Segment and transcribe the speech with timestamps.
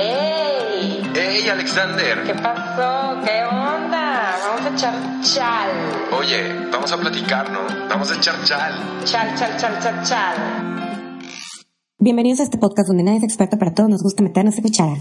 [0.00, 1.02] ¡Ey!
[1.12, 2.22] ¡Ey, Alexander!
[2.22, 3.20] ¿Qué pasó?
[3.24, 4.38] ¿Qué onda?
[4.46, 5.70] Vamos a echar chal.
[6.12, 7.66] Oye, vamos a platicar, ¿no?
[7.88, 9.02] Vamos a echar chal.
[9.04, 11.18] Chal, chal, chal, chal, chal.
[11.98, 14.62] Bienvenidos a este podcast donde nadie es experto, pero a todos nos gusta meternos de
[14.62, 14.94] cuchara.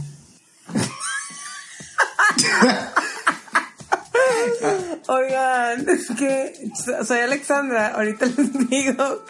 [5.09, 6.71] Oigan, es que
[7.05, 9.23] soy Alexandra, ahorita les digo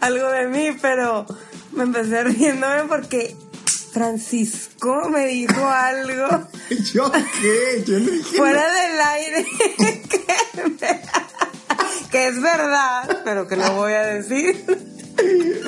[0.00, 1.26] algo de mí, pero
[1.70, 3.36] me empecé riéndome porque
[3.92, 6.48] Francisco me dijo algo
[6.92, 7.84] ¿Yo qué?
[7.86, 9.46] Yo no dije fuera del aire
[10.08, 10.78] que, me-
[12.10, 14.64] que es verdad, pero que no voy a decir.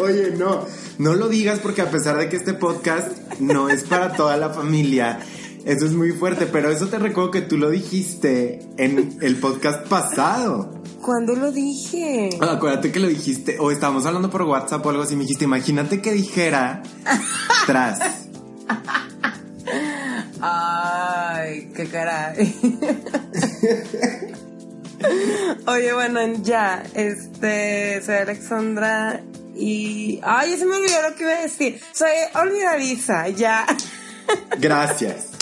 [0.03, 0.67] Oye, no.
[0.99, 3.09] No lo digas porque a pesar de que este podcast
[3.41, 5.19] no es para toda la familia,
[5.65, 9.87] eso es muy fuerte, pero eso te recuerdo que tú lo dijiste en el podcast
[9.89, 10.84] pasado.
[11.05, 12.31] ¿Cuándo lo dije?
[12.41, 16.01] Acuérdate que lo dijiste, o estábamos hablando por WhatsApp o algo así, me dijiste, imagínate
[16.01, 16.83] que dijera
[17.67, 17.99] tras.
[20.41, 22.57] Ay, qué caray.
[25.67, 29.21] Oye, bueno, ya, este, soy Alexandra
[29.55, 30.21] y...
[30.23, 31.83] Ay, ya se me olvidó lo que iba a decir.
[31.93, 33.67] Soy olvidadiza, ya.
[34.59, 35.34] Gracias.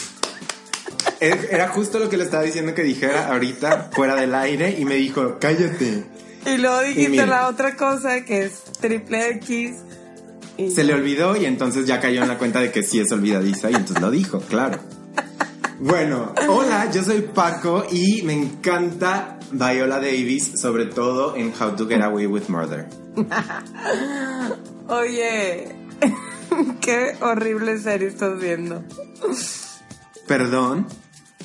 [1.22, 4.96] Era justo lo que le estaba diciendo que dijera ahorita fuera del aire y me
[4.96, 6.04] dijo, cállate.
[6.44, 9.76] Y luego dijiste la otra cosa que es triple X.
[10.56, 13.12] Y Se le olvidó y entonces ya cayó en la cuenta de que sí es
[13.12, 14.80] olvidadiza y entonces lo dijo, claro.
[15.78, 21.86] Bueno, hola, yo soy Paco y me encanta Viola Davis, sobre todo en How to
[21.86, 22.88] Get Away with Murder.
[24.88, 25.68] Oye,
[26.80, 28.82] qué horrible serie estás viendo.
[30.26, 30.86] Perdón.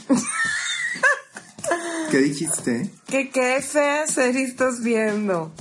[2.11, 2.89] ¿Qué dijiste?
[3.07, 5.51] Que qué fea serie estás viendo.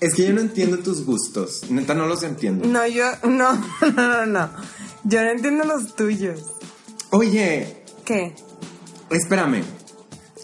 [0.00, 1.70] Es que yo no entiendo tus gustos.
[1.70, 2.66] Neta, no los entiendo.
[2.66, 4.50] No, yo, no, no, no, no.
[5.04, 6.40] Yo no entiendo los tuyos.
[7.10, 8.34] Oye, ¿Qué?
[9.10, 9.62] espérame.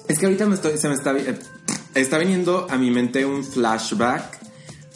[0.09, 1.39] Es que ahorita me estoy, se me está, eh,
[1.95, 4.39] está viniendo a mi mente un flashback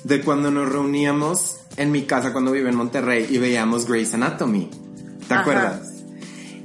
[0.05, 4.71] de cuando nos reuníamos en mi casa cuando vive en Monterrey y veíamos Grey's Anatomy.
[5.27, 5.43] ¿Te Ajá.
[5.43, 5.92] acuerdas?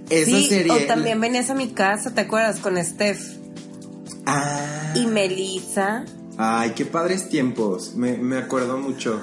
[0.09, 0.71] Esa sí, serie.
[0.71, 2.59] o también venías a mi casa, ¿te acuerdas?
[2.59, 3.21] Con Steph
[4.25, 4.93] Ah.
[4.95, 6.05] y Melissa.
[6.37, 7.95] Ay, qué padres tiempos.
[7.95, 9.21] Me, me acuerdo mucho.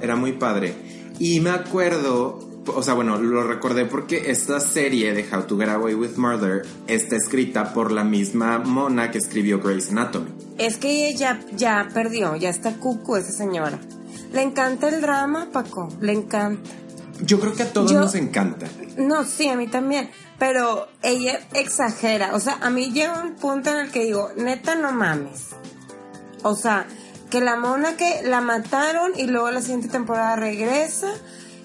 [0.00, 0.74] Era muy padre.
[1.18, 5.70] Y me acuerdo, o sea, bueno, lo recordé porque esta serie de How to Get
[5.70, 10.30] Away with Murder está escrita por la misma mona que escribió Grey's Anatomy.
[10.58, 13.78] Es que ella ya, ya perdió, ya está cucu esa señora.
[14.32, 16.70] Le encanta el drama, Paco, le encanta.
[17.20, 18.66] Yo creo que a todos Yo- nos encanta.
[18.96, 20.10] No, sí, a mí también.
[20.38, 22.34] Pero ella exagera.
[22.34, 25.48] O sea, a mí llega un punto en el que digo, neta, no mames.
[26.42, 26.86] O sea,
[27.30, 31.08] que la mona que la mataron y luego la siguiente temporada regresa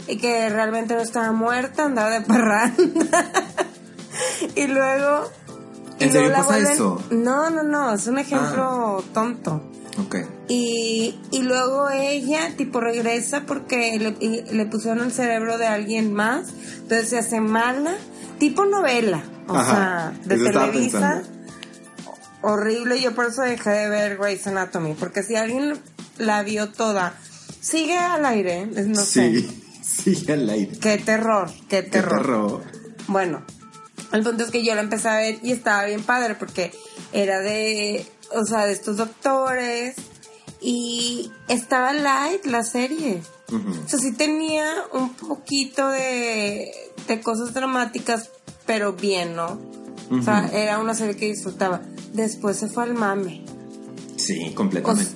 [0.07, 3.31] y que realmente no estaba muerta, andaba de parranda.
[4.55, 5.29] y luego.
[5.99, 7.03] y ¿En serio pasa vuelven- eso?
[7.11, 9.61] No, no, no, es un ejemplo tonto.
[10.47, 16.49] Y, y luego ella, tipo, regresa porque le, le pusieron el cerebro de alguien más.
[16.81, 17.95] Entonces se hace mala.
[18.39, 19.23] Tipo novela.
[19.47, 21.23] O Ajá, sea, de Televisa.
[22.41, 22.99] Horrible.
[23.01, 24.93] Yo por eso dejé de ver Grey's Anatomy.
[24.95, 25.73] Porque si alguien
[26.17, 27.13] la vio toda,
[27.59, 28.65] sigue al aire.
[28.65, 29.45] No sé.
[29.83, 30.77] sí, sí, al aire.
[30.79, 32.21] Qué terror, qué Qué terror.
[32.21, 32.63] terror.
[33.07, 33.43] Bueno,
[34.11, 36.71] el punto es que yo la empecé a ver y estaba bien padre porque
[37.13, 39.95] era de, o sea, de estos doctores
[40.61, 43.21] y estaba light la serie.
[43.51, 43.69] Ujú.
[43.85, 46.71] O sea, sí tenía un poquito de,
[47.07, 48.29] de cosas dramáticas,
[48.65, 49.59] pero bien, ¿no?
[50.11, 51.81] O sea, era una serie que disfrutaba.
[52.13, 53.45] Después se fue al mame.
[54.17, 55.09] Sí, completamente.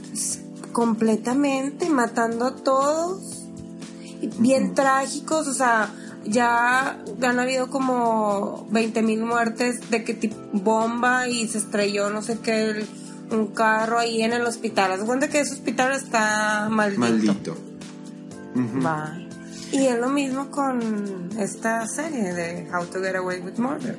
[0.71, 3.43] completamente, matando a todos.
[4.21, 5.93] Y Bien trágicos, o sea,
[6.25, 12.21] ya han habido como 20 mil muertes de que tipo bomba y se estrelló no
[12.21, 12.87] sé qué, el-
[13.31, 14.91] un carro ahí en el hospital.
[14.91, 16.99] Haz cuenta que ese hospital está maldito.
[16.99, 17.57] Maldito.
[18.55, 19.27] Bye.
[19.71, 23.97] Y es lo mismo con esta serie de How to Get Away with Murder.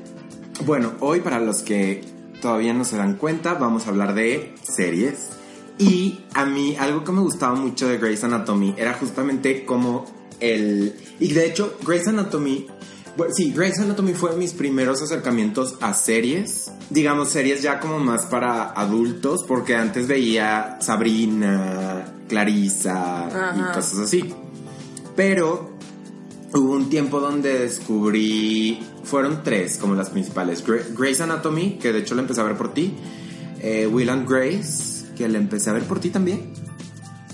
[0.65, 2.05] Bueno, hoy para los que
[2.41, 5.31] todavía no se dan cuenta, vamos a hablar de series.
[5.79, 10.07] Y a mí algo que me gustaba mucho de Grey's Anatomy era justamente como
[10.41, 10.97] el...
[11.21, 12.69] Y de hecho, Grey's Anatomy...
[13.17, 16.71] Bueno, sí, Grey's Anatomy fue de mis primeros acercamientos a series.
[16.91, 24.35] Digamos, series ya como más para adultos, porque antes veía Sabrina, Clarissa y cosas así.
[25.17, 25.71] Pero
[26.53, 30.63] hubo un tiempo donde descubrí, fueron tres como las principales.
[30.67, 32.95] Gre- Grey's Anatomy, que de hecho la empecé a ver por ti.
[33.61, 36.53] Eh, Will and Grace, que la empecé a ver por ti también.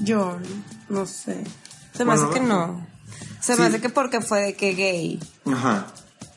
[0.01, 0.37] Yo,
[0.89, 1.43] no sé.
[1.93, 2.87] Se me Bueno, hace que no.
[3.43, 3.61] Se Sí.
[3.61, 5.87] me hace que porque fue de que gay, Ajá.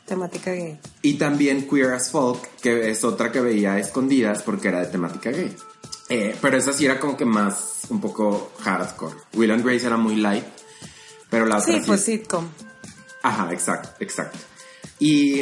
[0.08, 0.80] temática gay.
[1.04, 4.88] Y también Queer as Folk, que es otra que veía a escondidas porque era de
[4.88, 5.56] temática gay.
[6.10, 9.16] Eh, pero esa sí era como que más, un poco hardcore.
[9.34, 10.44] Will and Grace era muy light,
[11.30, 12.48] pero la otra Sí, sí pues es- sitcom.
[13.24, 14.38] Ajá, exacto, exacto.
[15.00, 15.42] Y,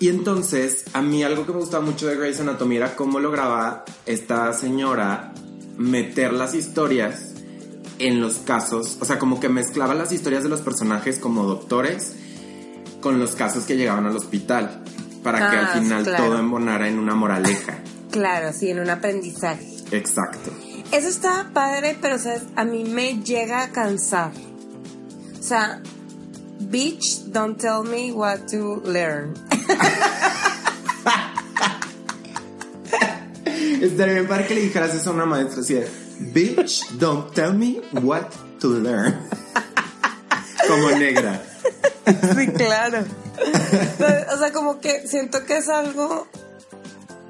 [0.00, 3.84] y entonces, a mí algo que me gustaba mucho de Grey's Anatomy era cómo lograba
[4.06, 5.32] esta señora
[5.76, 7.27] meter las historias
[7.98, 12.12] en los casos, o sea, como que mezclaba las historias de los personajes como doctores
[13.00, 14.82] con los casos que llegaban al hospital,
[15.22, 16.24] para que Ah, al final claro.
[16.24, 17.78] todo embonara en una moraleja.
[18.10, 19.68] Claro, sí, en un aprendizaje.
[19.90, 20.50] Exacto.
[20.92, 22.44] Eso está padre, pero ¿sabes?
[22.56, 24.32] a mí me llega a cansar.
[25.38, 25.82] O sea,
[26.58, 29.34] bitch, don't tell me what to learn.
[33.82, 35.86] Estaría bien para que le dijeras eso a una maestra de,
[36.20, 38.30] Bitch, don't tell me what
[38.60, 39.14] to learn.
[40.66, 41.42] Como negra.
[42.36, 43.04] Sí, claro.
[44.32, 46.26] o sea, como que siento que es algo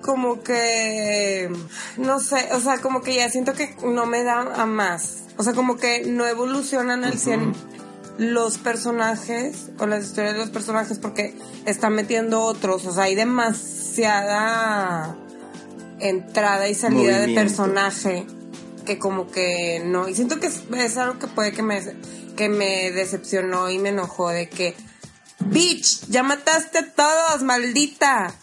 [0.01, 1.51] como que
[1.99, 5.25] no sé, o sea, como que ya siento que no me da a más.
[5.37, 7.53] O sea, como que no evolucionan al 100
[8.19, 11.37] los personajes o las historias de los personajes porque
[11.67, 15.17] están metiendo otros, o sea, hay demasiada
[16.01, 18.27] entrada y salida de personaje
[18.89, 21.81] que como que no y siento que es, es algo que puede que me
[22.37, 24.75] que me decepcionó y me enojó de que
[25.41, 28.35] bitch ya mataste a todos maldita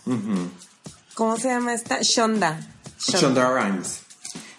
[1.15, 2.59] cómo se llama esta Shonda
[3.00, 4.01] Shonda Rhimes.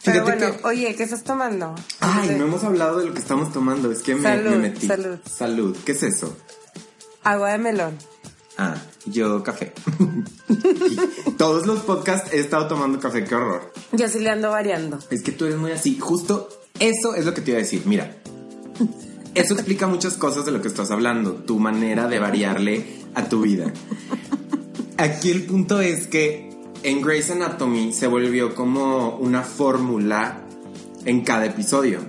[0.04, 3.20] pero Fíjate bueno que- oye qué estás tomando Ay, no hemos hablado de lo que
[3.20, 3.90] estamos tomando.
[3.92, 4.86] Es que me, me metí.
[4.86, 5.18] salud.
[5.28, 5.76] Salud.
[5.84, 6.36] ¿Qué es eso?
[7.24, 7.98] agua de melón
[8.58, 9.72] Ah, yo café.
[11.38, 13.24] Todos los podcasts he estado tomando café.
[13.24, 13.72] Qué horror.
[13.92, 15.98] yo sí le ando variando Es que tú eres muy así.
[15.98, 16.48] Justo
[16.78, 17.82] eso es lo que te iba a decir.
[17.84, 18.16] Mira,
[19.34, 21.34] eso explica muchas cosas de lo que estás hablando.
[21.34, 23.72] Tu manera de variarle a tu vida.
[24.96, 26.50] Aquí el punto es que
[26.82, 30.40] en Grey's Anatomy se volvió como una fórmula
[31.04, 32.00] en cada episodio.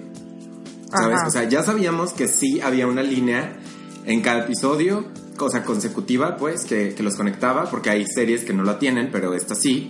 [0.90, 1.18] ¿Sabes?
[1.18, 1.28] Ajá.
[1.28, 3.58] O sea, ya sabíamos que sí había una línea
[4.06, 5.06] en cada episodio,
[5.38, 9.56] cosa consecutiva, pues, que, los conectaba, porque hay series que no la tienen, pero esta
[9.56, 9.90] sí.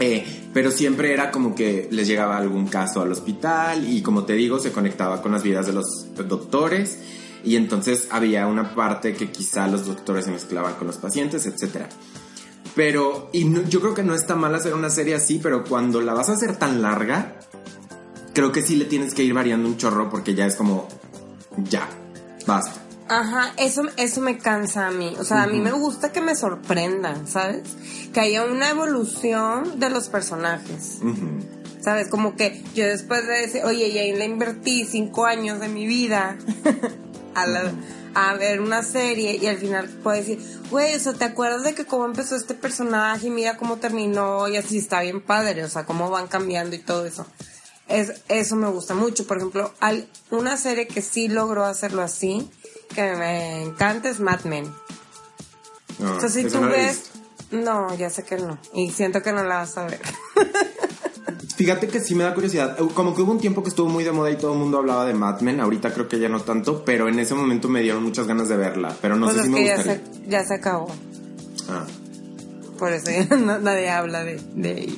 [0.00, 0.24] Eh,
[0.54, 4.60] pero siempre era como que les llegaba algún caso al hospital y como te digo,
[4.60, 7.00] se conectaba con las vidas de los doctores
[7.44, 11.88] y entonces había una parte que quizá los doctores se mezclaban con los pacientes, etcétera.
[12.76, 16.14] Pero, y yo creo que no está mal hacer una serie así, pero cuando la
[16.14, 17.40] vas a hacer tan larga,
[18.34, 20.86] creo que sí le tienes que ir variando un chorro porque ya es como,
[21.56, 21.88] ya,
[22.46, 22.87] basta.
[23.08, 25.14] Ajá, eso, eso me cansa a mí.
[25.18, 27.62] O sea, a mí me gusta que me sorprendan, ¿sabes?
[28.12, 30.98] Que haya una evolución de los personajes.
[31.80, 32.08] ¿Sabes?
[32.08, 36.36] Como que yo después de decir, oye, ya le invertí cinco años de mi vida
[37.34, 37.72] a, la-
[38.14, 40.38] a ver una serie y al final puedo decir,
[40.70, 44.48] güey, o sea, ¿te acuerdas de que cómo empezó este personaje y mira cómo terminó
[44.48, 45.64] y así está bien padre?
[45.64, 47.26] O sea, cómo van cambiando y todo eso.
[47.86, 49.26] Es, eso me gusta mucho.
[49.26, 52.50] Por ejemplo, al- una serie que sí logró hacerlo así,
[52.94, 54.72] que me encanta es Mad Men.
[55.98, 57.10] No, sea, si tú no ves...
[57.50, 58.58] No, ya sé que no.
[58.74, 60.00] Y siento que no la vas a ver.
[61.56, 62.76] Fíjate que sí me da curiosidad.
[62.78, 64.78] Eh, Como que hubo un tiempo que estuvo muy de moda y todo el mundo
[64.78, 65.60] hablaba de Mad Men.
[65.60, 68.56] Ahorita creo que ya no tanto, pero en ese momento me dieron muchas ganas de
[68.56, 68.94] verla.
[69.00, 70.04] Pero no pues sé si me que ya gustaría.
[70.04, 70.86] se, ya se acabó.
[71.68, 71.84] Ah.
[72.78, 74.96] Por eso ya no- nadie habla de, de ella.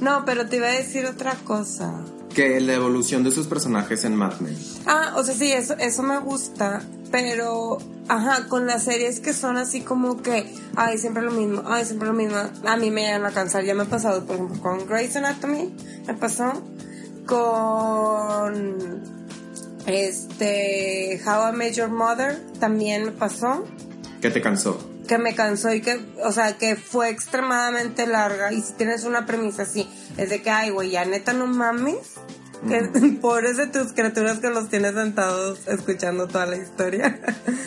[0.00, 1.92] No, pero te iba a decir otra cosa.
[2.34, 4.56] Que la evolución de sus personajes en Mad Men.
[4.86, 9.56] Ah, o sea, sí, eso, eso me gusta, pero, ajá, con las series que son
[9.56, 13.26] así como que, ay, siempre lo mismo, ay, siempre lo mismo, a mí me llegan
[13.26, 13.64] a cansar.
[13.64, 15.74] Ya me ha pasado, por ejemplo, con Grey's Anatomy,
[16.06, 16.52] me pasó,
[17.26, 19.02] con,
[19.86, 23.64] este, How I Met Your Mother, también me pasó.
[24.20, 24.89] ¿Qué te cansó?
[25.10, 28.52] Que me cansó y que, o sea, que fue extremadamente larga.
[28.52, 32.12] Y si tienes una premisa así, es de que, ay, güey, ya neta no mames.
[32.68, 32.80] Que
[33.20, 37.18] pobres de tus criaturas que los tienes sentados escuchando toda la historia.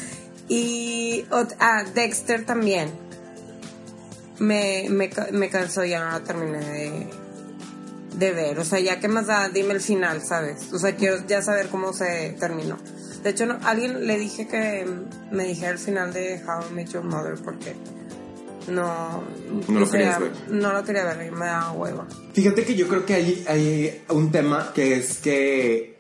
[0.48, 1.26] y,
[1.60, 2.94] ah, Dexter también.
[4.40, 7.10] Me, me, me cansó, ya no la terminé de,
[8.20, 8.58] de ver.
[8.58, 10.72] O sea, ya que más da, dime el final, ¿sabes?
[10.72, 12.78] O sea, quiero ya saber cómo se terminó.
[13.24, 14.86] De hecho, no, alguien le dije que
[15.32, 17.74] me dijera el final de How I Met Your Mother porque
[18.68, 19.24] no...
[19.68, 20.32] No lo querías ver.
[20.50, 22.08] No lo quería ver, y me daba hueva.
[22.34, 26.00] Fíjate que yo creo que hay, hay un tema que es que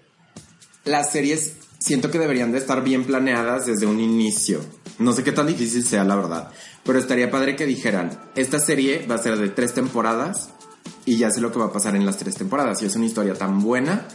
[0.83, 4.59] las series siento que deberían de estar bien planeadas desde un inicio.
[4.99, 6.51] No sé qué tan difícil sea, la verdad.
[6.83, 10.49] Pero estaría padre que dijeran, esta serie va a ser de tres temporadas
[11.05, 12.81] y ya sé lo que va a pasar en las tres temporadas.
[12.81, 14.07] Y es una historia tan buena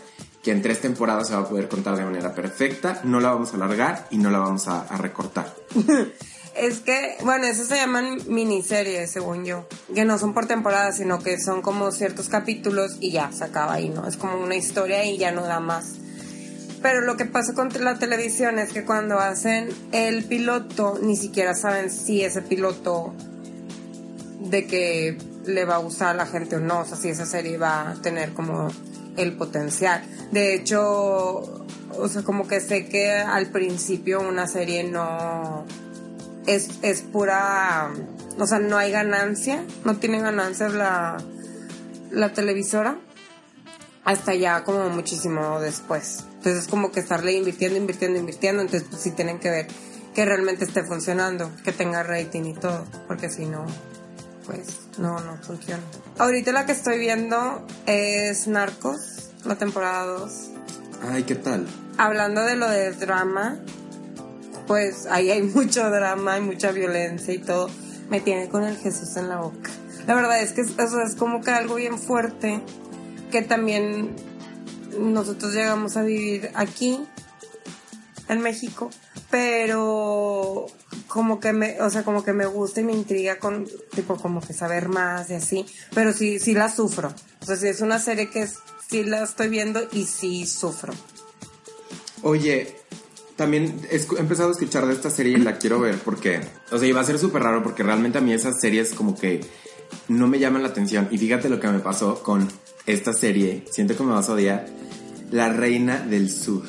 [0.48, 3.52] que en tres temporadas se va a poder contar de manera perfecta, no la vamos
[3.52, 5.54] a alargar y no la vamos a, a recortar.
[6.56, 9.68] Es que, bueno, eso se llaman miniseries, según yo.
[9.94, 13.74] Que no son por temporada, sino que son como ciertos capítulos y ya, se acaba
[13.74, 14.08] ahí, ¿no?
[14.08, 15.96] Es como una historia y ya no da más.
[16.82, 21.54] Pero lo que pasa con la televisión es que cuando hacen el piloto, ni siquiera
[21.54, 23.14] saben si ese piloto
[24.40, 27.26] de que le va a gustar a la gente o no, o sea, si esa
[27.26, 28.68] serie va a tener como
[29.18, 30.02] el potencial.
[30.32, 35.64] De hecho, o sea, como que sé que al principio una serie no
[36.46, 37.90] es, es pura,
[38.38, 41.18] o sea, no hay ganancia, no tiene ganancias la,
[42.10, 42.98] la televisora
[44.04, 46.24] hasta ya como muchísimo después.
[46.38, 49.66] Entonces es como que estarle invirtiendo, invirtiendo, invirtiendo, entonces pues sí tienen que ver
[50.14, 53.66] que realmente esté funcionando, que tenga rating y todo, porque si no,
[54.46, 55.82] pues no, no funciona.
[56.18, 60.50] Ahorita la que estoy viendo es Narcos, la temporada 2.
[61.10, 61.66] Ay, ¿qué tal?
[61.96, 63.58] Hablando de lo del drama,
[64.66, 67.70] pues ahí hay mucho drama, hay mucha violencia y todo.
[68.10, 69.70] Me tiene con el Jesús en la boca.
[70.06, 72.62] La verdad es que es, o sea, es como que algo bien fuerte
[73.30, 74.16] que también
[74.98, 76.98] nosotros llegamos a vivir aquí
[78.28, 78.90] en México,
[79.30, 80.66] pero
[81.06, 84.40] como que me, o sea, como que me gusta y me intriga con tipo como
[84.40, 87.14] que saber más y así, pero sí sí la sufro.
[87.42, 90.92] O sea, sí es una serie que es, sí la estoy viendo y sí sufro.
[92.22, 92.76] Oye,
[93.36, 96.40] también he empezado a escuchar de esta serie y la quiero ver porque,
[96.72, 99.40] o sea, iba a ser súper raro porque realmente a mí esas series como que
[100.08, 101.08] no me llaman la atención.
[101.10, 102.48] Y fíjate lo que me pasó con
[102.86, 104.66] esta serie, siento que me vas a odiar,
[105.30, 106.64] La Reina del Sur.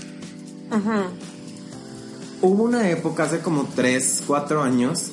[2.42, 5.12] Hubo una época hace como 3, 4 años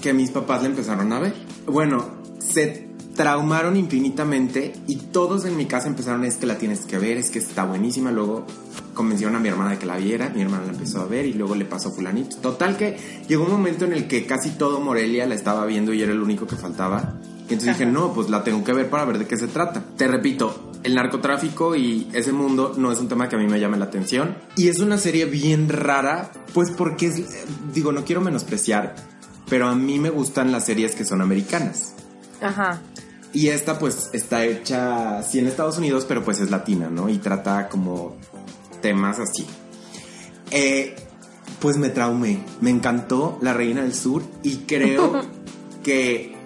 [0.00, 1.34] que mis papás le empezaron a ver.
[1.66, 2.06] Bueno,
[2.40, 7.18] se traumaron infinitamente y todos en mi casa empezaron, es que la tienes que ver,
[7.18, 8.10] es que está buenísima.
[8.10, 8.46] Luego
[8.94, 11.34] convencieron a mi hermana de que la viera, mi hermana la empezó a ver y
[11.34, 12.36] luego le pasó a fulanito.
[12.38, 12.96] Total que
[13.28, 16.20] llegó un momento en el que casi todo Morelia la estaba viendo y era el
[16.20, 17.14] único que faltaba.
[17.48, 19.84] Y entonces dije, no, pues la tengo que ver para ver de qué se trata.
[19.96, 23.60] Te repito, el narcotráfico y ese mundo no es un tema que a mí me
[23.60, 24.36] llame la atención.
[24.56, 27.22] Y es una serie bien rara, pues porque es,
[27.72, 28.94] digo, no quiero menospreciar,
[29.48, 31.94] pero a mí me gustan las series que son americanas.
[32.40, 32.80] Ajá.
[33.32, 37.08] Y esta pues está hecha, sí en Estados Unidos, pero pues es latina, ¿no?
[37.08, 38.16] Y trata como
[38.80, 39.46] temas así.
[40.50, 40.96] Eh,
[41.60, 45.20] pues me traumé, me encantó La Reina del Sur y creo
[45.82, 46.36] que,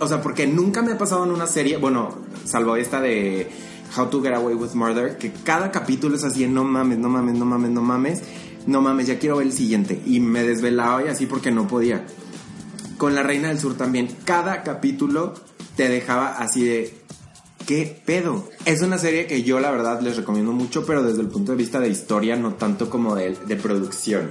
[0.00, 3.48] o sea, porque nunca me ha pasado en una serie, bueno, salvo esta de
[3.96, 7.36] How to Get Away with Murder, que cada capítulo es así, no mames, no mames,
[7.36, 8.22] no mames, no mames,
[8.66, 10.00] no mames, ya quiero ver el siguiente.
[10.06, 12.04] Y me desvelaba y así porque no podía.
[12.98, 15.34] Con La Reina del Sur también, cada capítulo
[15.76, 16.94] te dejaba así de,
[17.66, 18.48] ¿qué pedo?
[18.64, 21.58] Es una serie que yo la verdad les recomiendo mucho, pero desde el punto de
[21.58, 24.30] vista de historia, no tanto como de, de producción.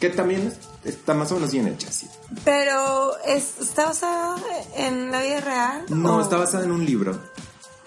[0.00, 0.52] Que también
[0.84, 2.08] está más o menos bien hecha, sí.
[2.44, 4.36] Pero es, está basada
[4.76, 5.84] en la vida real.
[5.88, 7.18] No, ¿O- está basada en un libro.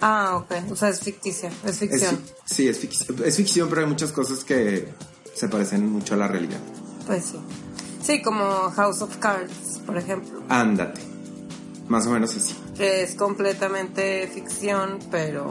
[0.00, 0.70] Ah, ok.
[0.72, 2.16] O sea, es ficticia, es Es ficción.
[2.18, 4.92] fi- sí, es ficción, es ficción, pero hay muchas cosas que
[5.34, 6.58] se parecen mucho a la realidad.
[7.06, 7.40] Pues sí.
[8.02, 10.42] Sí, como House of Cards, por ejemplo.
[10.48, 11.00] Ándate.
[11.88, 12.54] Más o menos así.
[12.76, 15.48] Que es completamente ficción, pero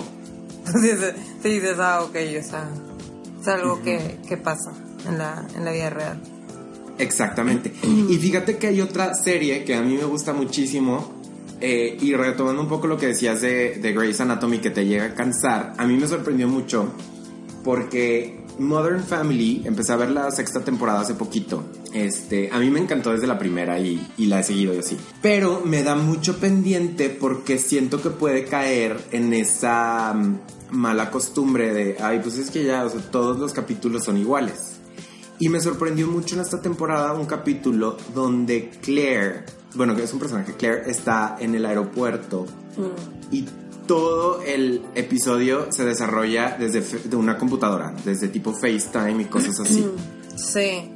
[0.81, 2.69] sí dices, ah, ok, o sea,
[3.41, 4.71] es algo que, que pasa
[5.07, 6.21] en la, en la vida real.
[6.97, 7.73] Exactamente.
[8.09, 11.13] Y fíjate que hay otra serie que a mí me gusta muchísimo.
[11.61, 15.05] eh, y retomando un poco lo que decías de, de Grey's Anatomy que te llega
[15.05, 16.91] a cansar, a mí me sorprendió mucho
[17.63, 21.63] porque Modern Family, empecé a ver la sexta temporada hace poquito.
[21.93, 24.97] Este, a mí me encantó desde la primera y, y la he seguido yo sí.
[25.21, 30.39] Pero me da mucho pendiente porque siento que puede caer en esa mm,
[30.71, 34.74] mala costumbre de, ay, pues es que ya, o sea, todos los capítulos son iguales.
[35.39, 40.19] Y me sorprendió mucho en esta temporada un capítulo donde Claire, bueno, que es un
[40.19, 42.45] personaje, Claire está en el aeropuerto
[43.31, 43.45] y
[43.85, 49.85] todo el episodio se desarrolla desde de una computadora, desde tipo FaceTime y cosas así.
[50.35, 50.91] Sí.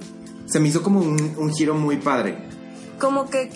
[0.46, 2.50] Se me hizo como un, un giro muy padre.
[2.98, 3.50] Como que,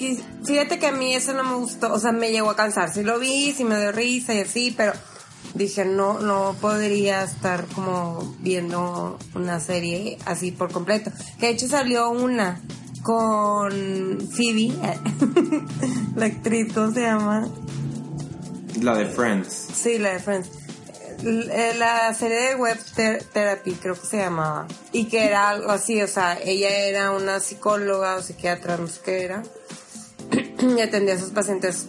[0.46, 2.94] fíjate que a mí eso no me gustó, o sea, me llegó a cansar.
[2.94, 4.94] Sí lo vi, sí me dio risa y así, pero
[5.54, 11.12] dije, no, no podría estar como viendo una serie así por completo.
[11.40, 12.62] Que de hecho salió una
[13.04, 13.72] con
[14.32, 14.74] Phoebe,
[16.16, 17.48] la actriz, ¿cómo se llama?
[18.82, 19.54] La de Friends.
[19.74, 20.50] Sí, la de Friends.
[21.26, 24.68] Eh, La serie de Web Ter- Therapy, creo que se llamaba.
[24.92, 29.00] Y que era algo así, o sea, ella era una psicóloga o psiquiatra, no sé
[29.06, 29.44] qué era.
[30.78, 31.86] y atendía a sus pacientes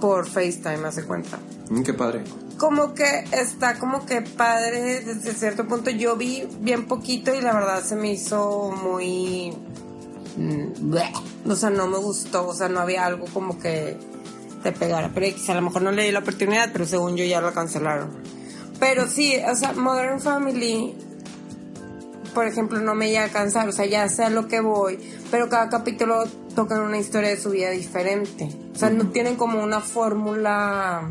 [0.00, 1.38] por FaceTime, hace cuenta.
[1.68, 2.24] Mm, qué padre.
[2.60, 5.88] Como que está como que padre desde cierto punto.
[5.88, 9.56] Yo vi bien poquito y la verdad se me hizo muy...
[10.36, 10.94] mm.
[11.48, 13.96] O sea, no me gustó, o sea, no había algo como que
[14.62, 15.10] te pegara.
[15.14, 18.10] Pero a lo mejor no le di la oportunidad, pero según yo ya lo cancelaron.
[18.78, 20.94] Pero sí, o sea, Modern Family,
[22.34, 24.98] por ejemplo, no me llega a cansar, o sea, ya sé a lo que voy,
[25.30, 26.24] pero cada capítulo
[26.54, 28.50] tocan una historia de su vida diferente.
[28.74, 31.10] O sea, no tienen como una fórmula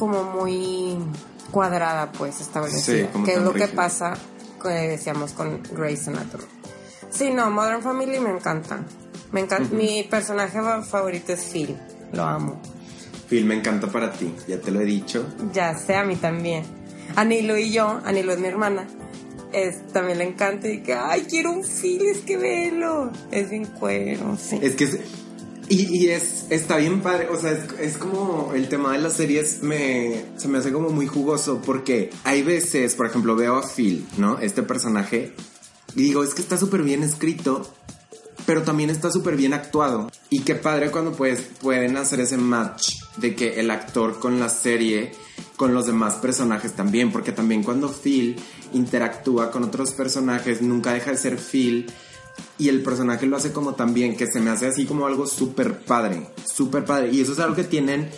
[0.00, 0.96] como muy
[1.50, 2.96] cuadrada, pues, establecida.
[3.06, 3.76] Sí, como que es lo que rígida.
[3.76, 4.14] pasa,
[4.62, 6.44] que decíamos, con Grey's Anatomy.
[7.10, 8.80] Sí, no, Modern Family me encanta.
[9.32, 9.74] Me encanta.
[9.74, 11.76] Mi personaje fa- favorito es Phil.
[12.12, 12.60] Lo amo.
[13.28, 15.26] Phil me encanta para ti, ya te lo he dicho.
[15.52, 16.64] Ya sé, a mí también.
[17.16, 18.86] Anilo y yo, Anilo es mi hermana,
[19.52, 23.10] es, también le encanta y que, ay, quiero un Phil, es que velo.
[23.30, 24.58] Es bien cuero, sí.
[24.62, 24.98] Es que es,
[25.70, 29.62] y, es, está bien padre, o sea, es, es como el tema de las series
[29.62, 34.04] me, se me hace como muy jugoso porque hay veces, por ejemplo, veo a Phil,
[34.18, 34.38] ¿no?
[34.40, 35.32] Este personaje,
[35.94, 37.72] y digo, es que está súper bien escrito,
[38.46, 40.10] pero también está súper bien actuado.
[40.28, 44.48] Y qué padre cuando pues, pueden hacer ese match de que el actor con la
[44.48, 45.12] serie,
[45.56, 48.36] con los demás personajes también, porque también cuando Phil
[48.72, 51.86] interactúa con otros personajes, nunca deja de ser Phil.
[52.58, 55.78] Y el personaje lo hace como también, que se me hace así como algo súper
[55.80, 57.10] padre, súper padre.
[57.10, 58.10] Y eso es algo que tienen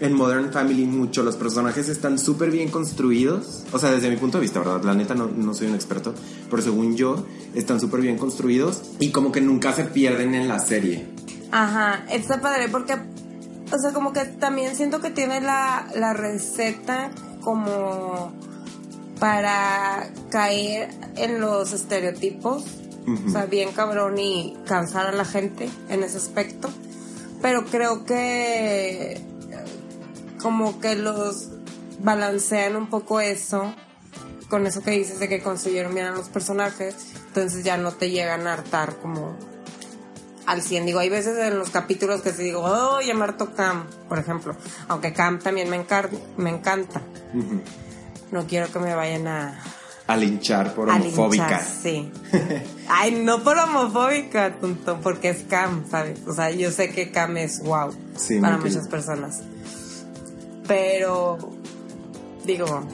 [0.00, 1.22] en Modern Family mucho.
[1.22, 3.64] Los personajes están súper bien construidos.
[3.72, 4.82] O sea, desde mi punto de vista, ¿verdad?
[4.82, 6.14] La neta no, no soy un experto,
[6.48, 10.58] pero según yo, están súper bien construidos y como que nunca se pierden en la
[10.58, 11.06] serie.
[11.52, 17.10] Ajá, está padre porque, o sea, como que también siento que tiene la, la receta
[17.40, 18.32] como
[19.18, 22.64] para caer en los estereotipos.
[23.26, 26.68] O sea, bien cabrón y cansar a la gente en ese aspecto.
[27.42, 29.20] Pero creo que
[30.42, 31.48] como que los
[32.00, 33.74] balancean un poco eso
[34.48, 36.96] con eso que dices de que construyeron bien a los personajes,
[37.28, 39.36] entonces ya no te llegan a hartar como
[40.46, 40.86] al 100.
[40.86, 44.18] Digo, hay veces en los capítulos que te digo, oh, ya me harto Cam, por
[44.18, 44.56] ejemplo.
[44.88, 47.00] Aunque Cam también me, encar- me encanta.
[48.32, 49.62] No quiero que me vayan a...
[50.10, 51.46] A linchar por a homofóbica.
[51.46, 52.10] linchar, sí.
[52.88, 56.18] Ay, no por homofóbica, tonto, porque es Cam, ¿sabes?
[56.26, 59.42] O sea, yo sé que Cam es wow Sí, para muchas personas.
[60.66, 61.38] Pero,
[62.44, 62.86] digo,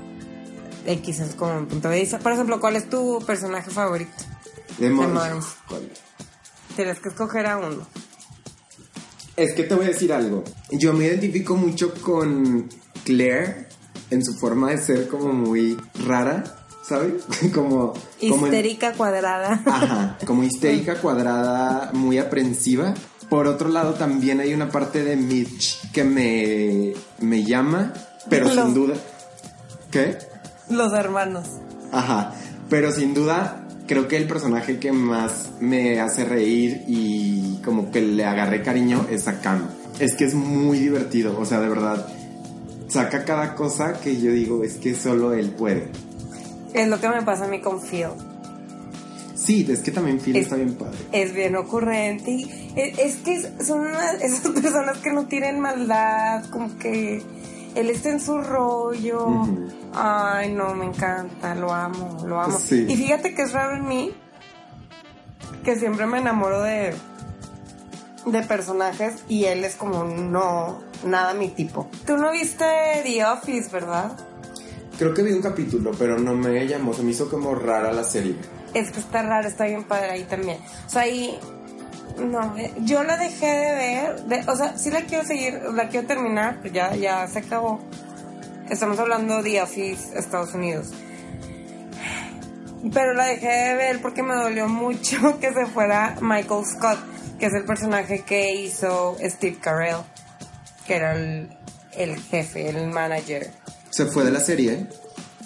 [0.87, 2.18] X es como mi punto de vista.
[2.18, 4.12] Por ejemplo, ¿cuál es tu personaje favorito?
[4.79, 4.90] De.
[6.76, 7.87] Tienes que escoger a uno.
[9.37, 10.44] Es que te voy a decir algo.
[10.70, 12.68] Yo me identifico mucho con
[13.05, 13.68] Claire
[14.11, 15.76] en su forma de ser como muy
[16.07, 17.25] rara, ¿sabes?
[17.55, 17.92] como,
[18.29, 19.62] como en- Histérica cuadrada.
[19.66, 22.94] Ajá, como histérica, cuadrada, muy aprensiva.
[23.29, 27.92] Por otro lado, también hay una parte de Mitch que me, me llama,
[28.29, 28.94] pero sin duda.
[29.90, 30.16] ¿Qué?
[30.70, 31.46] Los hermanos.
[31.92, 32.35] Ajá,
[32.70, 38.01] pero sin duda, creo que el personaje que más me hace reír y como que
[38.01, 39.66] le agarré cariño es a Cam.
[39.99, 42.07] Es que es muy divertido, o sea, de verdad.
[42.88, 45.88] Saca cada cosa que yo digo, es que solo él puede.
[46.74, 48.09] Es lo que me pasa a mí con Phil.
[49.35, 50.96] Sí, es que también Phil Es- está bien padre.
[51.12, 52.31] Es bien ocurrente.
[52.31, 57.22] y es, es que son una- esas personas que no tienen maldad, como que
[57.74, 59.29] él está en su rollo.
[59.94, 62.59] Ay, no, me encanta, lo amo, lo amo.
[62.59, 62.87] Sí.
[62.88, 64.12] Y fíjate que es raro en mí
[65.64, 66.94] que siempre me enamoro de,
[68.26, 71.88] de personajes y él es como no, nada mi tipo.
[72.07, 72.64] Tú no viste
[73.05, 74.12] The Office, ¿verdad?
[74.98, 78.04] Creo que vi un capítulo, pero no me llamó, se me hizo como rara la
[78.04, 78.37] serie.
[78.72, 80.59] Es que está raro, está bien padre ahí también.
[80.87, 81.38] O sea, ahí.
[82.18, 83.74] No, eh, yo la dejé de
[84.26, 84.48] ver.
[84.48, 87.80] o sea, sí la quiero seguir, la quiero terminar, pero ya, ya se acabó.
[88.70, 90.92] Estamos hablando de Office, Estados Unidos.
[92.92, 96.98] Pero la dejé de ver porque me dolió mucho que se fuera Michael Scott,
[97.38, 99.98] que es el personaje que hizo Steve Carell,
[100.87, 101.50] que era el,
[101.92, 103.50] el jefe, el manager.
[103.96, 104.88] Se fue de la serie.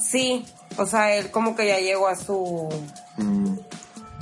[0.00, 0.44] Sí,
[0.76, 2.68] o sea, él como que ya llegó a su
[3.16, 3.54] Mm,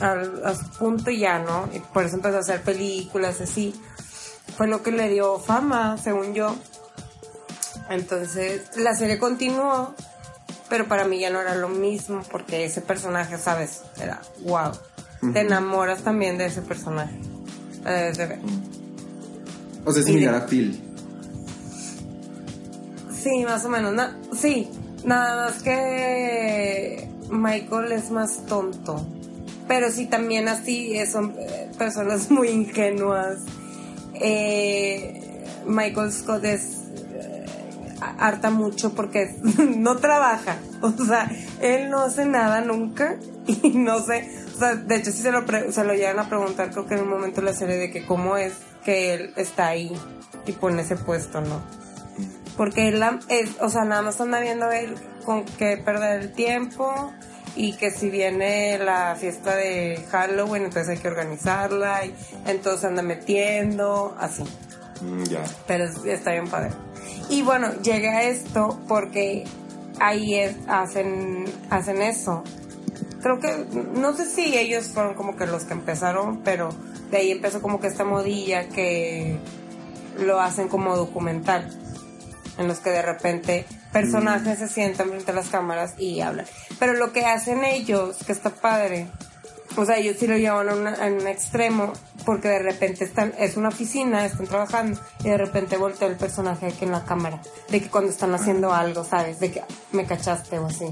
[0.00, 1.68] al, a su punto y ya, ¿no?
[1.74, 3.74] Y por eso empezó a hacer películas así.
[4.56, 6.54] Fue lo que le dio fama, según yo.
[7.90, 9.94] Entonces, la serie continuó,
[10.68, 13.82] pero para mí ya no era lo mismo, porque ese personaje, ¿sabes?
[14.00, 14.72] Era wow.
[15.32, 17.18] Te enamoras también de ese personaje.
[17.84, 18.38] Debes de ver.
[19.84, 20.84] O sea, es de- similar a Phil.
[23.28, 23.92] Sí, más o menos.
[23.92, 24.70] na- sí,
[25.04, 29.06] nada más que Michael es más tonto.
[29.66, 33.38] Pero sí, también así eh, son eh, personas muy ingenuas.
[34.14, 36.84] Eh, Michael Scott es...
[37.12, 37.44] eh,
[38.18, 39.36] harta mucho porque
[39.76, 40.56] no trabaja.
[40.80, 44.30] O sea, él no hace nada nunca y no sé.
[44.56, 47.02] O sea, de hecho, si se lo, se lo llegan a preguntar, creo que en
[47.02, 49.92] un momento la serie de que cómo es que él está ahí
[50.46, 51.60] y pone ese puesto, ¿no?
[52.58, 54.94] Porque él, es, o sea, nada más anda viendo él
[55.24, 57.12] con qué perder el tiempo
[57.56, 62.14] y que si viene la fiesta de Halloween, entonces hay que organizarla y
[62.46, 64.42] entonces anda metiendo, así.
[65.00, 65.44] Mm, ya.
[65.66, 66.70] Pero es- está bien padre.
[67.30, 69.44] Y bueno, llegué a esto porque
[70.00, 72.42] ahí es- hacen, hacen eso.
[73.22, 76.70] Creo que, no sé si ellos fueron como que los que empezaron, pero
[77.10, 79.38] de ahí empezó como que esta modilla que
[80.18, 81.68] lo hacen como documental.
[82.58, 86.44] En los que de repente personajes se sientan frente a las cámaras y hablan.
[86.78, 89.06] Pero lo que hacen ellos, que está padre,
[89.76, 91.92] o sea, ellos sí lo llevan a, una- a un extremo
[92.24, 96.66] porque de repente están, es una oficina, están trabajando y de repente voltea el personaje
[96.66, 97.40] aquí en la cámara.
[97.68, 99.38] De que cuando están haciendo algo, ¿sabes?
[99.38, 100.86] De que me cachaste o así,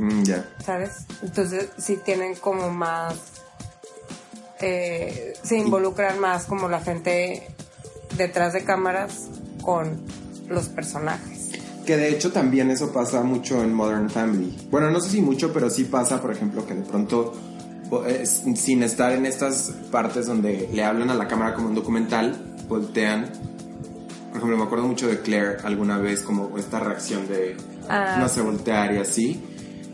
[0.00, 0.44] Mm, ya.
[0.64, 1.06] ¿sabes?
[1.22, 3.14] Entonces sí tienen como más...
[4.60, 7.46] eh, se involucran más como la gente
[8.16, 9.28] detrás de cámaras
[9.62, 10.00] con
[10.48, 11.50] los personajes.
[11.86, 14.54] Que de hecho también eso pasa mucho en Modern Family.
[14.70, 17.32] Bueno, no sé si mucho, pero sí pasa, por ejemplo, que de pronto,
[18.56, 23.30] sin estar en estas partes donde le hablan a la cámara como un documental, voltean.
[24.28, 27.56] Por ejemplo, me acuerdo mucho de Claire alguna vez, como esta reacción de
[27.88, 29.42] Ah, no sé, voltear y así.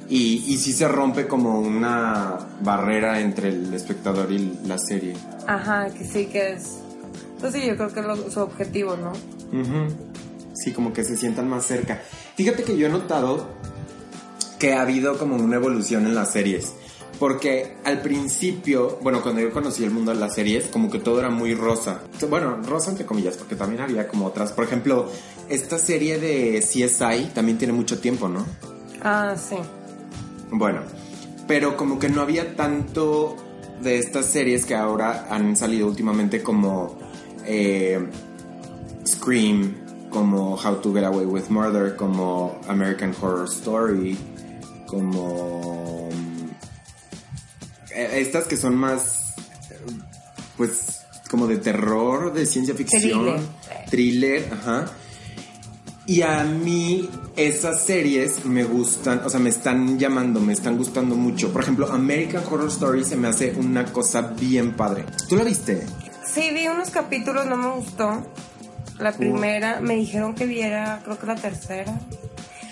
[0.08, 5.14] Y, y sí se rompe como una barrera entre el espectador y la serie.
[5.46, 6.78] Ajá, que sí que es...
[7.40, 9.12] Pues sí, yo creo que es lo- su objetivo, ¿no?
[9.58, 9.94] Ujú.
[10.54, 12.02] Sí, como que se sientan más cerca.
[12.36, 13.48] Fíjate que yo he notado
[14.58, 16.72] que ha habido como una evolución en las series.
[17.18, 21.20] Porque al principio, bueno, cuando yo conocí el mundo de las series, como que todo
[21.20, 22.00] era muy rosa.
[22.28, 24.52] Bueno, rosa entre comillas, porque también había como otras.
[24.52, 25.10] Por ejemplo,
[25.48, 28.44] esta serie de CSI también tiene mucho tiempo, ¿no?
[29.02, 29.56] Ah, sí.
[30.50, 30.80] Bueno,
[31.46, 33.36] pero como que no había tanto
[33.80, 36.98] de estas series que ahora han salido últimamente como
[37.44, 38.00] eh,
[39.06, 39.83] Scream,
[40.14, 44.16] como How to Get Away with Murder, como American Horror Story,
[44.86, 46.08] como
[47.92, 49.34] eh, estas que son más
[50.56, 53.40] pues como de terror, de ciencia ficción, Thriller.
[53.90, 54.84] thriller, ajá.
[56.06, 61.16] Y a mí esas series me gustan, o sea, me están llamando, me están gustando
[61.16, 61.52] mucho.
[61.52, 65.06] Por ejemplo, American Horror Story se me hace una cosa bien padre.
[65.28, 65.84] ¿Tú la viste?
[66.24, 68.22] Sí, vi unos capítulos, no me gustó.
[68.98, 71.92] La primera, me dijeron que viera, creo que la tercera.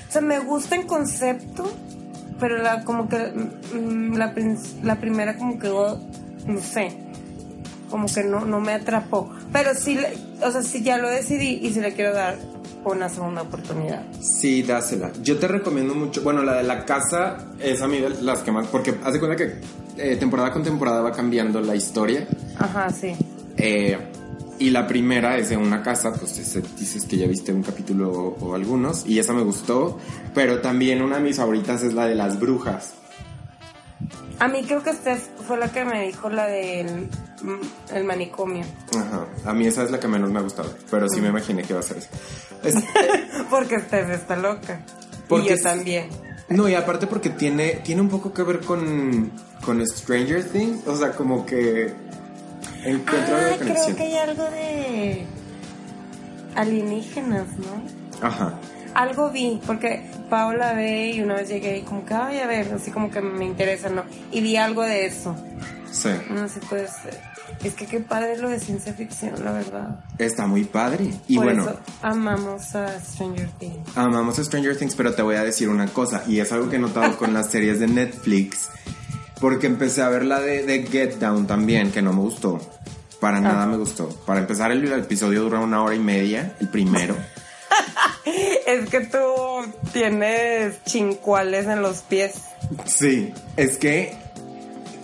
[0.08, 1.70] O sea, me gusta en concepto,
[2.38, 4.34] pero la como que mm, la,
[4.82, 6.96] la primera como que no sé,
[7.90, 9.30] como que no, no me atrapó.
[9.52, 9.98] Pero sí,
[10.42, 12.36] o sea, sí ya lo decidí y sí le quiero dar
[12.84, 14.04] una segunda oportunidad.
[14.20, 15.12] Sí, dásela.
[15.22, 16.22] Yo te recomiendo mucho.
[16.22, 18.66] Bueno, la de la casa es a mí de las que más.
[18.66, 19.60] Porque haz de cuenta que
[19.96, 22.26] eh, temporada con temporada va cambiando la historia.
[22.58, 23.14] Ajá, sí.
[23.56, 23.96] Eh,
[24.62, 28.36] y la primera es de una casa, pues dices que ya viste un capítulo o,
[28.40, 29.98] o algunos, y esa me gustó.
[30.34, 32.94] Pero también una de mis favoritas es la de las brujas.
[34.38, 37.08] A mí creo que Steph fue la que me dijo la del
[37.42, 38.64] mm, el manicomio.
[38.96, 39.26] Ajá.
[39.44, 40.74] A mí esa es la que menos me ha gustado.
[40.90, 42.08] Pero sí me imaginé que iba a ser esa.
[42.64, 42.76] Es-
[43.50, 44.84] Porque Steph está loca.
[45.28, 46.08] Porque y yo también.
[46.48, 49.30] No, y aparte porque tiene, tiene un poco que ver con,
[49.64, 50.86] con Stranger Things.
[50.88, 51.92] O sea, como que
[52.84, 55.26] algo Ah, de creo que hay algo de
[56.54, 58.26] alienígenas, ¿no?
[58.26, 58.54] Ajá.
[58.94, 62.72] Algo vi, porque Paola ve y una vez llegué y como que, ay, a ver,
[62.74, 64.04] así como que me interesa, ¿no?
[64.30, 65.34] Y vi algo de eso.
[65.90, 66.10] Sí.
[66.30, 67.18] No sé, puede ser.
[67.64, 70.04] Es que qué padre lo de ciencia ficción, la verdad.
[70.18, 71.10] Está muy padre.
[71.28, 73.96] Y Por bueno, eso amamos a Stranger Things.
[73.96, 76.24] amamos a Stranger Things, pero te voy a decir una cosa.
[76.26, 78.68] Y es algo que he notado con las series de Netflix.
[79.42, 82.60] Porque empecé a ver la de, de Get Down también, que no me gustó.
[83.18, 84.08] Para nada me gustó.
[84.24, 87.16] Para empezar, el, el episodio dura una hora y media, el primero.
[88.24, 89.18] Es que tú
[89.92, 92.34] tienes chincuales en los pies.
[92.86, 94.16] Sí, es que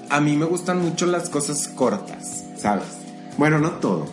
[0.09, 2.87] a mí me gustan mucho las cosas cortas, ¿sabes?
[3.37, 4.07] Bueno, no todo,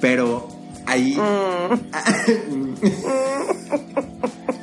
[0.00, 0.48] pero
[0.86, 1.18] ahí...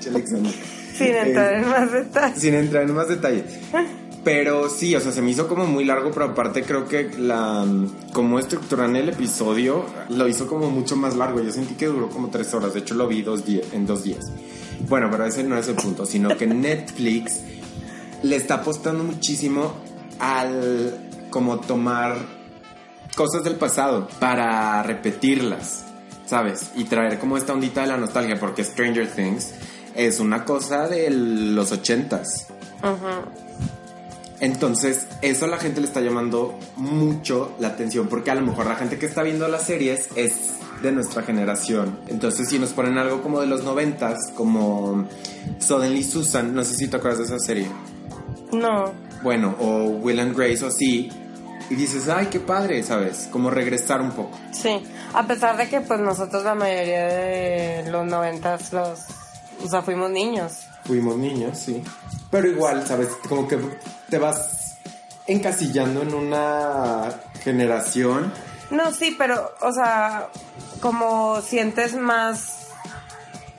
[0.07, 0.51] Alexandra.
[0.97, 2.41] Sin entrar en más detalles.
[2.41, 3.43] Sin entrar en más detalles.
[4.31, 7.65] Pero sí, o sea, se me hizo como muy largo, pero aparte creo que la
[8.13, 11.41] como estructuran el episodio lo hizo como mucho más largo.
[11.41, 12.75] Yo sentí que duró como tres horas.
[12.75, 14.31] De hecho, lo vi dos días, en dos días.
[14.87, 17.39] Bueno, pero ese no es el punto, sino que Netflix
[18.21, 19.73] le está apostando muchísimo
[20.19, 22.15] al como tomar
[23.15, 25.85] cosas del pasado para repetirlas.
[26.27, 26.69] ¿sabes?
[26.75, 29.55] Y traer como esta ondita de la nostalgia, porque Stranger Things
[29.95, 32.45] es una cosa de los ochentas.
[34.41, 38.67] Entonces, eso a la gente le está llamando mucho la atención, porque a lo mejor
[38.67, 41.99] la gente que está viendo las series es de nuestra generación.
[42.07, 45.07] Entonces, si nos ponen algo como de los noventas, como
[45.59, 47.67] Suddenly Susan, no sé si te acuerdas de esa serie.
[48.53, 48.93] No.
[49.21, 51.09] Bueno, o Will and Grace o así,
[51.69, 53.27] y dices, ay, qué padre, ¿sabes?
[53.31, 54.37] Como regresar un poco.
[54.51, 54.81] Sí,
[55.13, 58.99] a pesar de que pues nosotros la mayoría de los noventas los,
[59.63, 60.63] o sea, fuimos niños.
[60.85, 61.83] Fuimos niños, sí.
[62.31, 63.09] Pero igual, ¿sabes?
[63.27, 63.57] Como que
[64.09, 64.77] te vas
[65.27, 67.09] encasillando en una
[67.43, 68.31] generación.
[68.71, 70.29] No, sí, pero, o sea,
[70.79, 72.67] como sientes más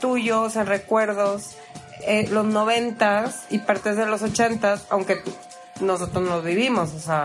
[0.00, 1.56] tuyos, en recuerdos,
[2.02, 5.22] eh, los noventas y partes de los ochentas, aunque
[5.80, 7.24] nosotros no vivimos, o sea,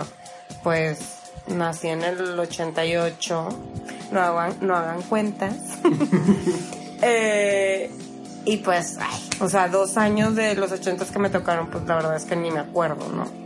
[0.64, 1.00] pues
[1.48, 3.50] nací en el 88,
[4.12, 5.56] no hagan, no hagan cuentas.
[7.02, 7.92] eh,
[8.46, 11.96] y pues, ay, o sea, dos años de los ochentas que me tocaron, pues la
[11.96, 13.46] verdad es que ni me acuerdo, ¿no?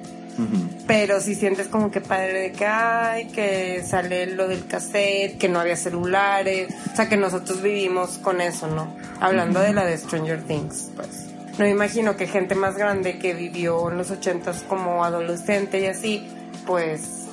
[0.88, 5.49] Pero si sientes como que padre de que, ay, que sale lo del cassette, que
[5.49, 8.95] no había celulares, o sea, que nosotros vivimos con eso, ¿no?
[9.19, 11.25] Hablando de la de Stranger Things, pues.
[11.57, 15.88] No me imagino que gente más grande que vivió en los ochentas como adolescente y
[15.88, 16.25] así,
[16.65, 17.25] pues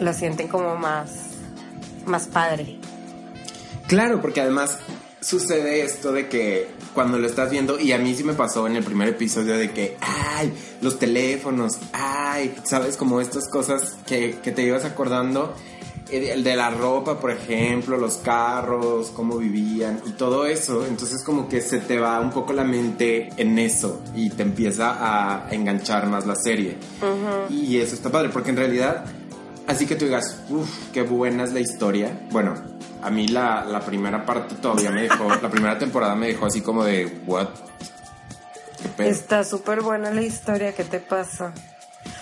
[0.00, 1.10] lo sienten como más,
[2.06, 2.78] más padre.
[3.88, 4.78] Claro, porque además
[5.20, 8.76] sucede esto de que cuando lo estás viendo, y a mí sí me pasó en
[8.76, 14.52] el primer episodio de que, ay, los teléfonos, ay, sabes, como estas cosas que, que
[14.52, 15.54] te ibas acordando,
[16.10, 21.48] el de la ropa, por ejemplo, los carros, cómo vivían y todo eso, entonces como
[21.48, 26.06] que se te va un poco la mente en eso y te empieza a enganchar
[26.06, 26.76] más la serie.
[27.50, 29.04] Y eso está padre, porque en realidad,
[29.66, 32.54] así que tú digas, uff, qué buena es la historia, bueno,
[33.02, 36.60] a mí la, la primera parte todavía me dejó, la primera temporada me dejó así
[36.60, 37.48] como de, what?
[38.82, 39.08] ¿Qué pedo?
[39.08, 41.52] Está súper buena la historia, ¿qué te pasa?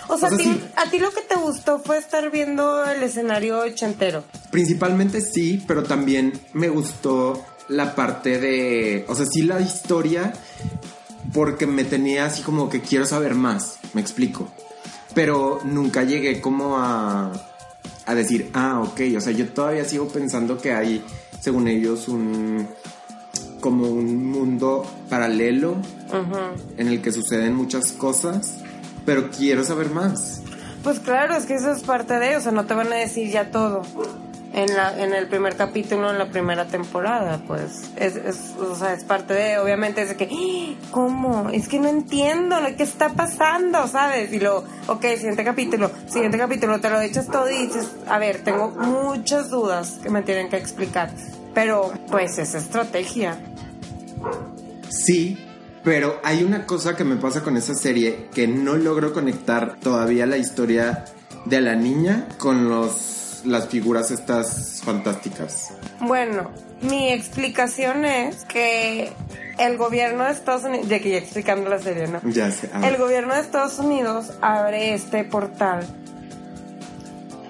[0.07, 0.63] O sea, O sea, a, ti, sí.
[0.75, 4.23] a ti lo que te gustó fue estar viendo el escenario ochentero.
[4.51, 10.33] Principalmente sí, pero también me gustó la parte de, o sea, sí la historia,
[11.33, 14.47] porque me tenía así como que quiero saber más, me explico.
[15.13, 17.31] Pero nunca llegué como a,
[18.07, 21.03] a decir, ah, ok, o sea, yo todavía sigo pensando que hay,
[21.39, 22.67] según ellos, un
[23.59, 25.75] como un mundo paralelo
[26.77, 28.59] en el que suceden muchas cosas,
[29.05, 30.41] pero quiero saber más.
[30.83, 33.29] Pues claro, es que eso es parte de, o sea, no te van a decir
[33.29, 33.81] ya todo.
[34.53, 38.93] En, la, en el primer capítulo, en la primera temporada, pues, es, es, o sea,
[38.93, 40.87] es parte de, obviamente, es que, ¡Ah!
[40.89, 41.49] ¿cómo?
[41.51, 44.31] Es que no entiendo lo que está pasando, ¿sabes?
[44.33, 48.43] Y lo, ok, siguiente capítulo, siguiente capítulo, te lo echas todo y dices, a ver,
[48.43, 51.11] tengo muchas dudas que me tienen que explicar.
[51.53, 53.37] Pero, pues, es estrategia.
[54.89, 55.37] Sí,
[55.83, 60.25] pero hay una cosa que me pasa con esa serie que no logro conectar todavía
[60.25, 61.05] la historia
[61.45, 65.71] de la niña con los las figuras estas fantásticas.
[65.99, 69.11] Bueno, mi explicación es que
[69.57, 72.21] el gobierno de Estados Unidos, ya que ya explicando la serie, ¿no?
[72.25, 72.69] Ya sé.
[72.83, 75.85] El gobierno de Estados Unidos abre este portal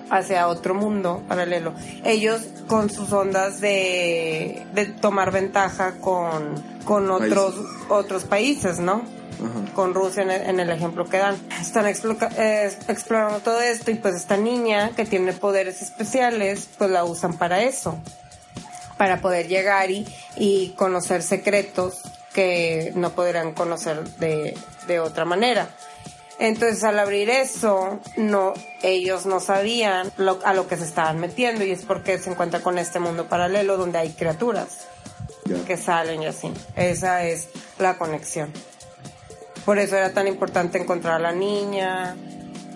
[0.09, 1.73] hacia otro mundo paralelo.
[2.05, 6.55] Ellos con sus ondas de, de tomar ventaja con,
[6.85, 7.55] con otros,
[7.89, 9.03] otros países, ¿no?
[9.39, 9.73] Ajá.
[9.73, 11.35] Con Rusia en el, en el ejemplo que dan.
[11.61, 17.03] Están eh, explorando todo esto y pues esta niña que tiene poderes especiales pues la
[17.03, 17.97] usan para eso.
[18.97, 22.01] Para poder llegar y, y conocer secretos
[22.33, 25.69] que no podrán conocer de, de otra manera.
[26.39, 31.63] Entonces al abrir eso, no, ellos no sabían lo- a lo que se estaban metiendo
[31.63, 34.85] y es porque se encuentra con este mundo paralelo donde hay criaturas
[35.65, 36.51] que salen y así.
[36.75, 38.51] Esa es la conexión.
[39.67, 42.15] Por eso era tan importante encontrar a la niña,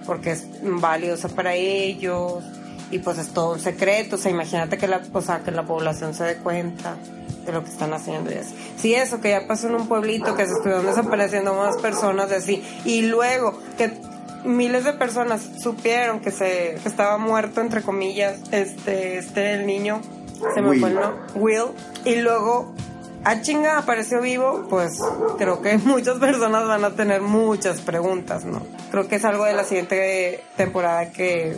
[0.05, 2.43] porque es valiosa para ellos
[2.91, 4.17] y pues es todo un secreto.
[4.17, 6.97] O sea, imagínate que la, o sea, que la población se dé cuenta
[7.45, 8.53] de lo que están haciendo y así.
[8.75, 12.33] Sí, eso que ya pasó en un pueblito que se estuvieron desapareciendo más personas y
[12.33, 12.63] así.
[12.83, 13.93] Y luego que
[14.43, 20.01] miles de personas supieron que se que estaba muerto entre comillas este este el niño
[20.53, 20.79] se me Will.
[20.81, 21.65] fue el nombre Will
[22.03, 22.73] y luego
[23.23, 24.99] a chinga apareció vivo, pues
[25.37, 28.61] creo que muchas personas van a tener muchas preguntas, ¿no?
[28.91, 31.57] Creo que es algo de la siguiente temporada que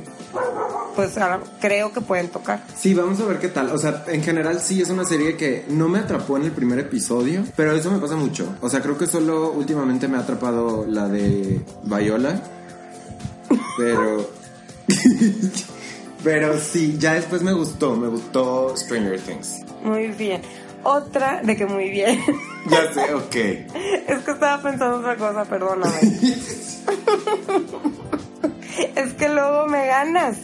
[0.95, 2.62] pues ahora creo que pueden tocar.
[2.76, 3.69] Sí, vamos a ver qué tal.
[3.69, 6.80] O sea, en general sí es una serie que no me atrapó en el primer
[6.80, 8.56] episodio, pero eso me pasa mucho.
[8.62, 12.41] O sea, creo que solo últimamente me ha atrapado la de Viola.
[13.78, 14.30] Pero
[16.23, 19.60] Pero sí, ya después me gustó, me gustó Stranger Things.
[19.84, 20.41] Muy bien.
[20.84, 22.22] Otra de que muy bien.
[22.65, 23.36] Ya sé, ok.
[23.36, 26.00] Es que estaba pensando otra cosa, perdóname.
[28.96, 30.38] es que luego me ganas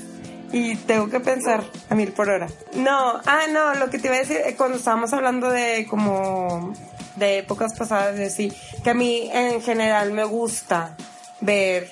[0.51, 2.47] y tengo que pensar a mil por hora.
[2.73, 6.73] No, ah, no, lo que te iba a decir, eh, cuando estábamos hablando de como
[7.15, 8.51] de épocas pasadas, de sí,
[8.83, 10.95] que a mí en general me gusta
[11.41, 11.91] ver.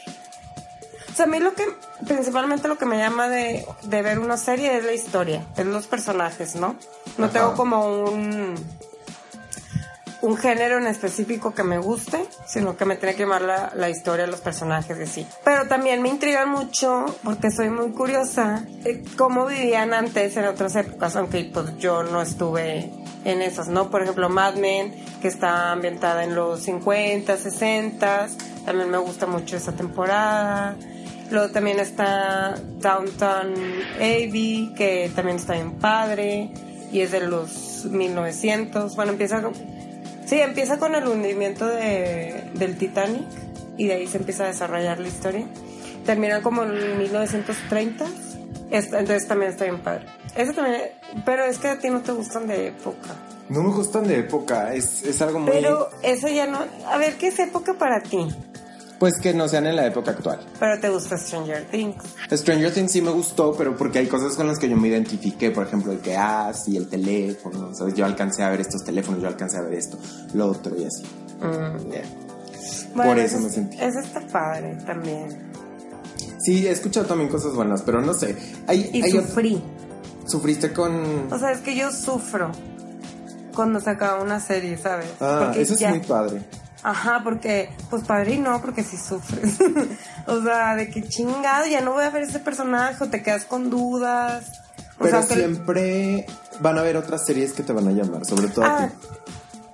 [1.11, 1.65] O sea, a mí lo que,
[2.05, 5.87] principalmente lo que me llama de, de ver una serie es la historia, es los
[5.87, 6.75] personajes, ¿no?
[7.17, 7.33] No Ajá.
[7.33, 8.55] tengo como un
[10.21, 13.89] un género en específico que me guste, sino que me tiene que llamar la, la
[13.89, 15.27] historia, los personajes de sí.
[15.43, 20.75] Pero también me intrigan mucho, porque soy muy curiosa, eh, cómo vivían antes en otras
[20.75, 22.91] épocas, aunque pues yo no estuve
[23.25, 23.89] en esas, ¿no?
[23.91, 28.27] Por ejemplo, Mad Men, que está ambientada en los 50, 60,
[28.65, 30.75] también me gusta mucho esa temporada.
[31.29, 33.53] Luego también está Downtown
[33.97, 36.49] Abbey, que también está bien padre,
[36.91, 38.95] y es de los 1900.
[38.95, 39.53] Bueno, empieza con...
[40.25, 43.25] Sí, empieza con el hundimiento de, del Titanic
[43.77, 45.45] y de ahí se empieza a desarrollar la historia.
[46.05, 48.05] Termina como en 1930.
[48.71, 50.05] Esta- entonces también está bien padre.
[50.35, 50.81] Eso también,
[51.25, 53.15] pero es que a ti no te gustan de época.
[53.49, 55.51] No me gustan de época, es, es algo muy...
[55.51, 56.59] Pero eso ya no...
[56.91, 58.27] A ver, ¿qué es época para ti?
[58.99, 60.39] Pues que no sean en la época actual.
[60.59, 62.03] Pero te gusta Stranger Things.
[62.31, 65.51] Stranger Things sí me gustó, pero porque hay cosas con las que yo me identifiqué,
[65.51, 67.93] por ejemplo, el que ah, sí, el teléfono, ¿sabes?
[67.93, 69.97] Yo alcancé a ver estos teléfonos, yo alcancé a ver esto,
[70.33, 71.03] lo otro y así.
[71.39, 71.91] Mm.
[71.91, 72.01] Yeah.
[72.95, 73.77] Bueno, Por eso eso- me sentí.
[73.79, 75.51] Eso está padre también.
[76.39, 78.35] Sí, he escuchado también cosas buenas, pero no sé.
[78.67, 79.61] Hay, Y hay sufrí.
[80.25, 81.31] ¿Sufriste con...?
[81.31, 82.51] O sea, es que yo sufro
[83.55, 85.07] cuando se acaba una serie, ¿sabes?
[85.19, 86.41] Ah, Porque eso es muy padre.
[86.89, 89.57] Ajá, porque, pues padre y no, porque sí sufres.
[90.25, 93.43] o sea, de que chingado, ya no voy a ver ese personaje, o te quedas
[93.43, 94.45] con dudas.
[94.97, 96.25] O Pero sea, siempre
[96.61, 98.89] van a haber otras series que te van a llamar, sobre todo a Ah,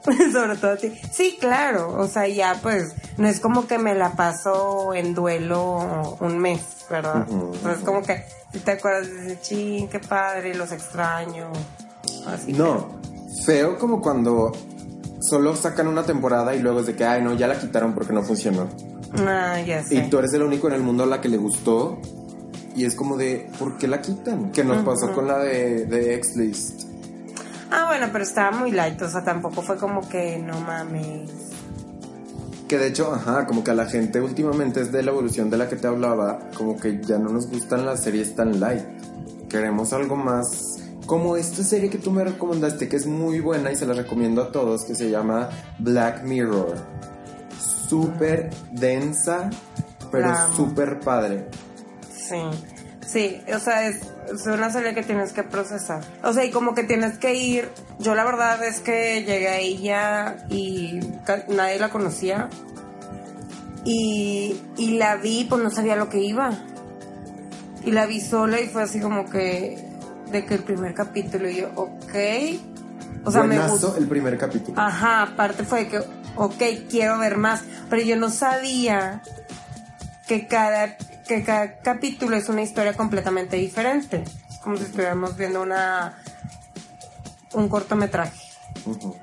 [0.05, 0.11] ti.
[0.33, 0.91] sobre todo a ti.
[1.11, 6.17] Sí, claro, o sea, ya pues, no es como que me la paso en duelo
[6.19, 7.27] un mes, ¿verdad?
[7.29, 10.71] Ujú, O sea, es como que si te acuerdas de ese ching, qué padre, los
[10.71, 11.51] extraño.
[12.25, 12.53] Así.
[12.53, 12.99] No,
[13.45, 14.51] feo como cuando
[15.29, 18.13] solo sacan una temporada y luego es de que, ay, no, ya la quitaron porque
[18.13, 18.67] no funcionó.
[19.17, 19.95] Ah, ya sé.
[19.95, 21.99] Y tú eres el único en el mundo a la que le gustó.
[22.75, 24.51] Y es como de, ¿por qué la quitan?
[24.51, 26.83] Que nos pasó con la de, de X-List.
[27.69, 31.29] Ah, bueno, pero estaba muy light, o sea, tampoco fue como que no mames.
[32.67, 35.57] Que de hecho, ajá, como que a la gente últimamente es de la evolución de
[35.57, 38.83] la que te hablaba, como que ya no nos gustan las series tan light.
[39.49, 43.75] Queremos algo más como esta serie que tú me recomendaste, que es muy buena y
[43.75, 46.75] se la recomiendo a todos, que se llama Black Mirror.
[47.87, 49.49] Súper densa,
[50.11, 51.47] pero súper padre.
[52.09, 52.41] Sí,
[53.05, 56.03] sí, o sea, es, es una serie que tienes que procesar.
[56.23, 57.69] O sea, y como que tienes que ir.
[57.99, 60.99] Yo la verdad es que llegué a ella y
[61.49, 62.49] nadie la conocía.
[63.85, 66.51] Y, y la vi, pues no sabía lo que iba.
[67.85, 69.92] Y la vi sola y fue así como que.
[70.33, 72.13] De que el primer capítulo y yo, ok.
[73.23, 73.95] O sea, me gustó.
[73.95, 74.81] el primer capítulo.
[74.81, 75.99] Ajá, aparte fue de que,
[76.35, 79.21] ok, quiero ver más, pero yo no sabía
[80.27, 84.23] que cada, que cada capítulo es una historia completamente diferente.
[84.49, 86.17] Es como si estuviéramos viendo una
[87.53, 88.41] un cortometraje.
[88.87, 89.15] Ujú.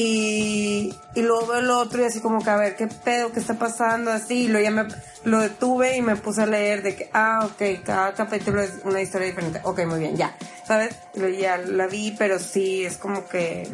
[0.00, 3.40] Y, y luego veo el otro y así como que a ver qué pedo, qué
[3.40, 4.44] está pasando, así.
[4.44, 4.86] Y luego ya me
[5.24, 9.02] lo detuve y me puse a leer de que, ah, ok, cada capítulo es una
[9.02, 9.60] historia diferente.
[9.64, 10.36] Ok, muy bien, ya.
[10.64, 10.94] ¿Sabes?
[11.16, 13.68] Luego ya la vi, pero sí, es como que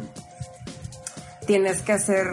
[1.45, 2.25] tienes que hacer,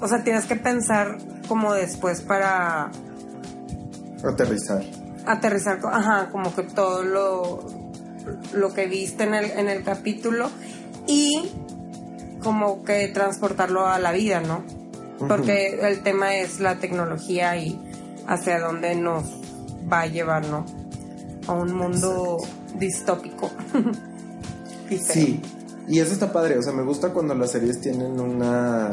[0.00, 2.92] o sea, tienes que pensar como después para
[4.24, 4.84] Aterrizar.
[5.26, 7.66] aterrizar, ajá, como que todo lo,
[8.52, 10.52] lo que viste en el, en el capítulo
[11.08, 11.50] y
[12.42, 14.64] como que transportarlo a la vida, ¿no?
[15.18, 17.80] Porque el tema es la tecnología y
[18.26, 19.24] hacia dónde nos
[19.90, 20.64] va a llevar, ¿no?
[21.46, 22.38] A un mundo
[22.78, 23.50] distópico.
[25.00, 25.40] Sí,
[25.88, 28.90] y eso está padre, o sea, me gusta cuando las series tienen una...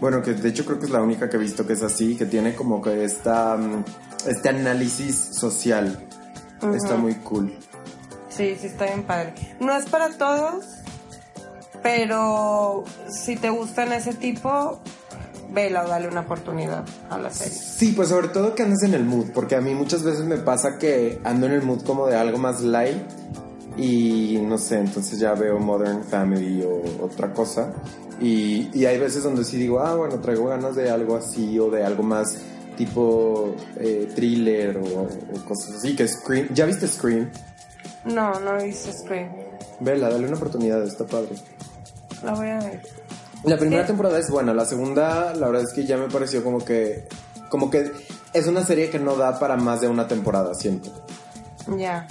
[0.00, 2.16] Bueno, que de hecho creo que es la única que he visto que es así,
[2.16, 3.84] que tiene como que esta, mm,
[4.26, 6.06] este análisis social.
[6.74, 7.52] Está muy cool.
[8.28, 9.34] Sí, sí, está bien padre.
[9.60, 10.64] No es para todos,
[11.86, 14.80] pero si te gustan ese tipo,
[15.52, 17.56] vela o dale una oportunidad a la serie.
[17.56, 20.36] Sí, pues sobre todo que andes en el mood, porque a mí muchas veces me
[20.36, 22.96] pasa que ando en el mood como de algo más light
[23.76, 27.72] y no sé, entonces ya veo Modern Family o otra cosa
[28.20, 31.70] y, y hay veces donde sí digo, ah, bueno, traigo ganas de algo así o
[31.70, 32.36] de algo más
[32.76, 36.48] tipo eh, thriller o, o cosas así, que Scream.
[36.52, 37.30] ¿Ya viste Scream?
[38.06, 39.30] No, no hice Scream.
[39.78, 41.36] Vela, dale una oportunidad, está padre.
[42.22, 42.82] La voy a ver.
[43.44, 43.88] La primera Sí.
[43.88, 47.06] temporada es buena, la segunda, la verdad es que ya me pareció como que.
[47.48, 47.92] Como que
[48.32, 50.90] es una serie que no da para más de una temporada, siento.
[51.76, 52.06] Ya.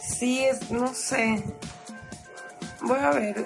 [0.00, 1.42] Sí, es, no sé.
[2.82, 3.44] Voy a ver.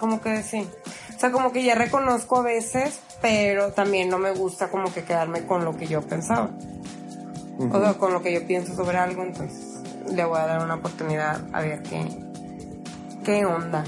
[0.00, 0.68] Como que sí.
[1.16, 5.04] O sea, como que ya reconozco a veces, pero también no me gusta como que
[5.04, 6.50] quedarme con lo que yo pensaba.
[7.70, 9.78] O sea, con lo que yo pienso sobre algo, entonces
[10.12, 12.04] le voy a dar una oportunidad a ver qué,
[13.22, 13.84] qué onda.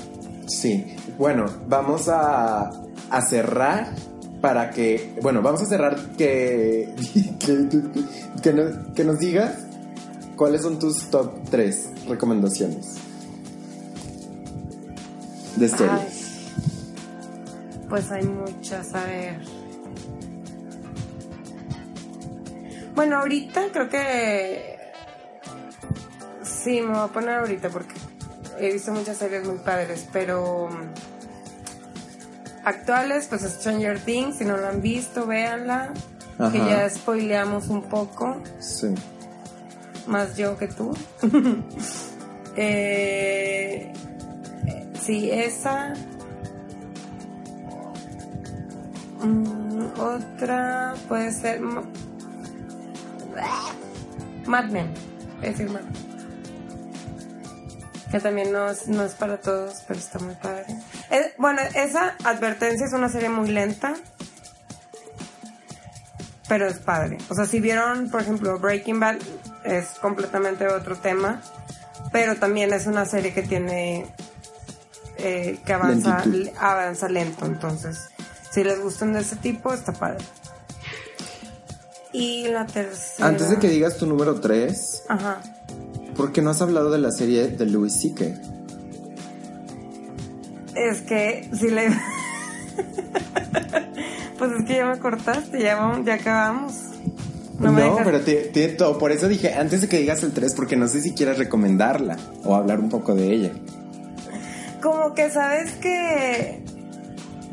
[0.46, 0.96] Sí.
[1.18, 2.70] Bueno, vamos a,
[3.10, 3.94] a cerrar
[4.40, 5.14] para que.
[5.22, 6.94] Bueno, vamos a cerrar que.
[7.38, 7.68] que,
[8.42, 9.64] que nos, que nos digas
[10.36, 12.96] cuáles son tus top 3 recomendaciones
[15.56, 15.90] de series.
[15.90, 19.40] Ay, pues hay muchas, a ver.
[22.94, 24.78] Bueno, ahorita creo que
[26.42, 27.94] sí, me voy a poner ahorita porque
[28.60, 30.92] he visto muchas series muy padres, pero mm,
[32.64, 35.92] actuales, pues Stranger Things, si no lo han visto, véanla.
[36.50, 38.88] Que ya spoileamos un poco, Sí.
[40.08, 40.92] más yo que tú.
[42.56, 43.92] Eh,
[45.02, 45.92] sí, esa.
[49.22, 51.60] Mm, otra puede ser.
[51.60, 51.82] Ma-
[54.46, 54.92] Mad Men.
[55.42, 56.03] Es decir, Mad Men.
[58.14, 60.66] Que también no es, no es para todos, pero está muy padre.
[61.36, 63.94] Bueno, esa advertencia es una serie muy lenta.
[66.48, 67.18] Pero es padre.
[67.28, 69.16] O sea, si vieron, por ejemplo, Breaking Bad,
[69.64, 71.42] es completamente otro tema.
[72.12, 74.06] Pero también es una serie que tiene.
[75.18, 76.56] eh, que avanza, Lentitud.
[76.60, 77.46] avanza lento.
[77.46, 77.98] Entonces,
[78.52, 80.24] si les gustan de ese tipo, está padre.
[82.12, 83.26] Y la tercera.
[83.26, 85.40] Antes de que digas tu número 3, Ajá.
[86.16, 88.24] ¿Por qué no has hablado de la serie de Louis C.K.?
[90.76, 91.88] Es que si le.
[94.38, 96.72] pues es que ya me cortaste, ya, vamos, ya acabamos.
[97.58, 100.76] No, pero te, te- to- por eso dije, antes de que digas el 3, porque
[100.76, 103.50] no sé si quieras recomendarla o hablar un poco de ella.
[104.82, 106.64] Como que sabes que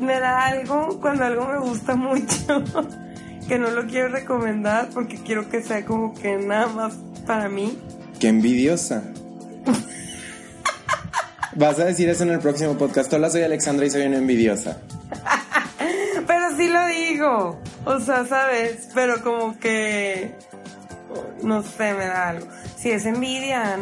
[0.00, 2.64] me da algo cuando algo me gusta mucho,
[3.48, 6.94] que no lo quiero recomendar porque quiero que sea como que nada más
[7.24, 7.78] para mí.
[8.22, 9.02] Qué envidiosa.
[11.56, 13.12] Vas a decir eso en el próximo podcast.
[13.12, 14.78] Hola, soy Alexandra y soy una envidiosa.
[16.28, 20.36] Pero sí lo digo, o sea, sabes, pero como que
[21.42, 22.46] no sé, me da algo.
[22.78, 23.76] Si es envidia,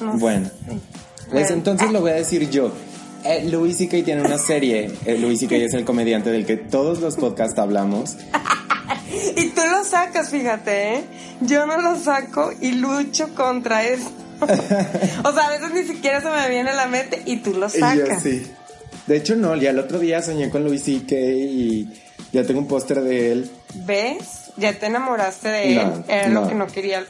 [0.00, 0.46] no Bueno.
[0.46, 0.52] sé.
[0.64, 0.80] Pues
[1.32, 1.48] Bueno.
[1.50, 2.72] entonces lo voy a decir yo.
[3.24, 4.02] Eh, Louis C.K.
[4.06, 4.90] tiene una serie.
[5.04, 5.54] Eh, Louis C.K.
[5.56, 8.16] es el comediante del que todos los podcasts hablamos.
[9.36, 11.04] Y tú lo sacas, fíjate, ¿eh?
[11.40, 14.10] Yo no lo saco y lucho contra eso.
[14.42, 17.68] o sea, a veces ni siquiera se me viene a la mente y tú lo
[17.68, 18.22] Y yo sacas.
[18.22, 18.46] sí.
[19.06, 21.14] De hecho, no, ya el otro día soñé con Louis C.K.
[21.16, 21.88] y
[22.32, 23.50] ya tengo un póster de él.
[23.74, 24.52] ¿Ves?
[24.56, 26.04] Ya te enamoraste de él.
[26.08, 26.42] Era no.
[26.42, 27.04] lo que no quería.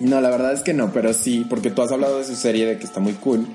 [0.00, 2.66] No, la verdad es que no, pero sí, porque tú has hablado de su serie
[2.66, 3.46] de que está muy cool.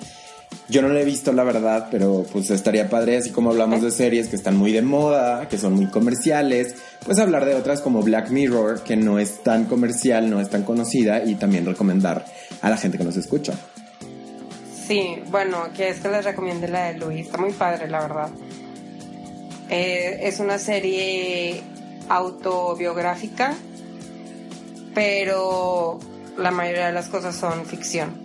[0.68, 3.91] Yo no la he visto, la verdad, pero pues estaría padre, así como hablamos de
[3.91, 8.01] series que están muy de moda, que son muy comerciales, pues hablar de otras como
[8.01, 12.26] Black Mirror, que no es tan comercial, no es tan conocida, y también recomendar
[12.61, 13.53] a la gente que nos escucha.
[14.88, 17.28] Sí, bueno, ¿quieres que les recomiende la de Luis?
[17.28, 18.30] Está muy padre, la verdad.
[19.70, 21.61] Eh, es una serie
[22.09, 23.53] autobiográfica,
[24.95, 25.99] pero
[26.38, 28.25] la mayoría de las cosas son ficción.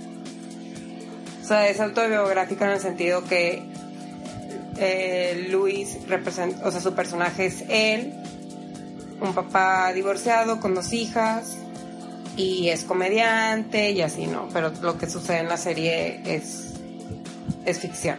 [1.51, 3.65] O sea, es autobiográfica en el sentido que
[4.79, 8.15] eh, Luis representa, o sea, su personaje es él,
[9.21, 11.57] un papá divorciado con dos hijas
[12.37, 14.49] y es comediante y así, ¿no?
[14.53, 16.75] Pero lo que sucede en la serie es,
[17.65, 18.19] es ficción.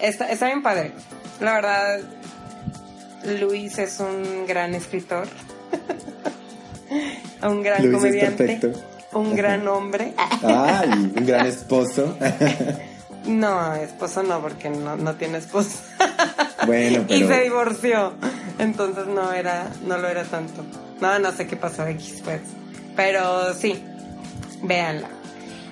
[0.00, 0.90] Está, está bien padre.
[1.38, 2.00] La verdad,
[3.38, 5.28] Luis es un gran escritor,
[7.44, 8.99] un gran Luis es comediante, perfecto.
[9.12, 10.14] Un gran hombre.
[10.42, 12.16] Ay, un gran esposo.
[13.26, 15.78] No, esposo no, porque no, no tiene esposo.
[16.66, 18.14] bueno, Y se pero divorció.
[18.58, 20.64] Entonces no era, no lo era tanto.
[21.00, 22.40] No, no sé qué pasó X pues.
[22.96, 23.84] Pero sí,
[24.62, 25.08] véanla.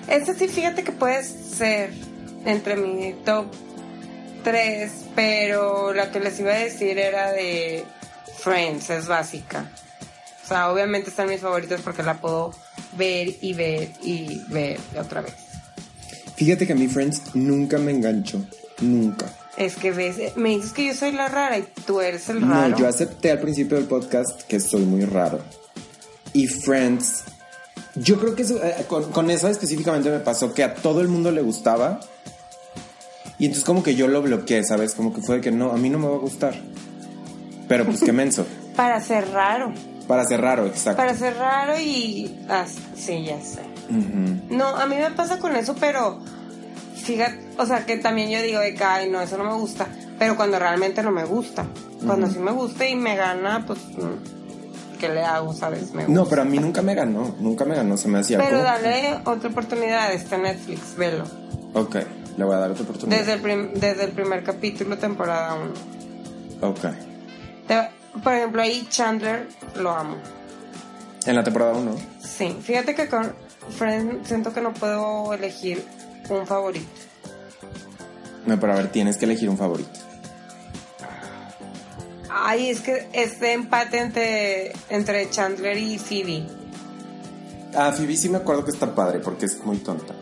[0.07, 1.91] Esta sí, fíjate que puede ser
[2.45, 3.47] entre mi top
[4.43, 7.83] 3, pero la que les iba a decir era de
[8.37, 9.65] Friends, es básica.
[10.43, 12.51] O sea, obviamente están mis favoritos porque la puedo
[12.97, 15.33] ver y ver y ver otra vez.
[16.35, 18.41] fíjate que a mi Friends nunca me enganchó,
[18.81, 19.25] nunca.
[19.57, 22.47] Es que ves, me dices que yo soy la rara y tú eres el No,
[22.53, 22.77] raro.
[22.77, 25.39] yo acepté al principio del podcast que soy muy raro.
[26.31, 27.23] Y Friends,
[27.95, 31.09] yo creo que eso, eh, con, con esa específicamente me pasó que a todo el
[31.09, 31.99] mundo le gustaba.
[33.37, 34.93] Y entonces como que yo lo bloqueé, ¿sabes?
[34.93, 36.53] Como que fue de que no, a mí no me va a gustar.
[37.67, 38.45] Pero pues qué menso.
[38.77, 39.73] Para ser raro.
[40.09, 40.97] Para ser raro, exacto.
[40.97, 42.35] Para ser raro y...
[42.49, 43.61] ah, sí, ya sé.
[44.49, 46.19] No, a mí me pasa con eso, pero
[46.95, 49.85] fíjate, o sea, que también yo digo de que, ay, no, eso no me gusta,
[50.17, 51.67] pero cuando realmente no me gusta,
[52.03, 53.77] cuando sí me gusta y me gana, pues,
[54.99, 55.93] ¿qué le hago, sabes?
[55.93, 56.29] Me No, gusta.
[56.31, 59.49] pero a mí nunca me ganó, nunca me ganó, se me hacía Pero dale otra
[59.51, 61.23] oportunidad, está en Netflix, velo.
[61.75, 61.97] Ok,
[62.35, 63.19] le voy a dar otra oportunidad.
[63.19, 65.53] Desde el, desde el primer capítulo, temporada
[66.61, 66.67] 1.
[66.67, 66.85] Ok.
[68.23, 70.17] Por ejemplo, ahí Chandler lo amo.
[71.25, 71.95] En la temporada 1.
[72.21, 73.33] Sí, fíjate que con
[73.77, 75.85] Friends siento que no puedo elegir
[76.29, 76.87] un favorito.
[78.45, 79.89] No, pero a ver, tienes que elegir un favorito.
[82.31, 86.45] Ay, es que este empate entre, entre Chandler y Phoebe.
[87.75, 90.13] Ah, Phoebe sí me acuerdo que está padre porque es muy tonta.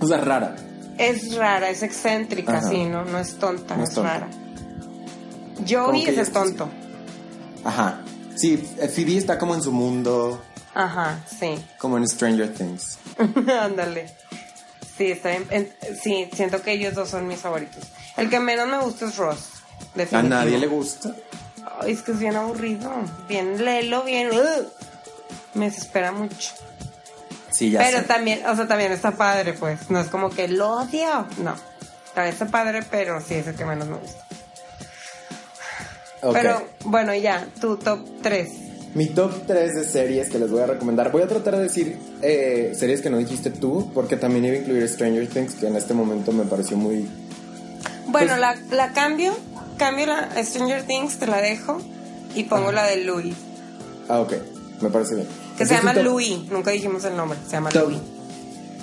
[0.00, 0.56] O sea, rara.
[0.98, 2.68] Es rara, es excéntrica, Ajá.
[2.68, 4.18] sí, no, no es tonta, No es, es tonta.
[4.18, 4.28] rara.
[5.68, 6.68] Joey que es tonto.
[7.64, 8.00] Ajá.
[8.34, 10.42] Sí, eh, Phoebe está como en su mundo,
[10.74, 11.54] Ajá, sí.
[11.78, 12.98] como en Stranger Things.
[13.60, 14.10] Ándale.
[14.96, 15.46] Sí, está bien.
[15.50, 15.72] en-
[16.02, 17.84] sí, siento que ellos dos son mis favoritos.
[18.16, 19.48] El que menos me gusta es Ross.
[20.12, 21.14] A nadie le gusta.
[21.80, 22.90] Ay, es que es bien aburrido.
[23.28, 24.30] Bien lelo, bien.
[25.54, 26.52] Me desespera mucho.
[27.50, 28.04] Sí, ya pero sé.
[28.04, 29.90] también, o sea, también está padre, pues.
[29.90, 31.26] No es como que lo odio.
[31.38, 31.54] No.
[32.14, 34.26] También está padre, pero sí es el que menos me gusta.
[36.32, 38.48] Pero bueno, ya, tu top 3.
[38.94, 41.10] Mi top 3 de series que les voy a recomendar.
[41.10, 44.58] Voy a tratar de decir eh, series que no dijiste tú, porque también iba a
[44.58, 47.08] incluir Stranger Things, que en este momento me pareció muy...
[48.08, 49.32] Bueno, Pues- la, la cambio.
[49.78, 51.80] Cambio la Stranger Things, te la dejo.
[52.34, 53.34] Y pongo la de Louis.
[54.08, 54.34] Ah, ok.
[54.80, 55.26] Me parece bien.
[55.58, 56.38] Que se llama Louis.
[56.50, 57.38] Nunca dijimos el nombre.
[57.46, 57.98] Se llama top- Louis.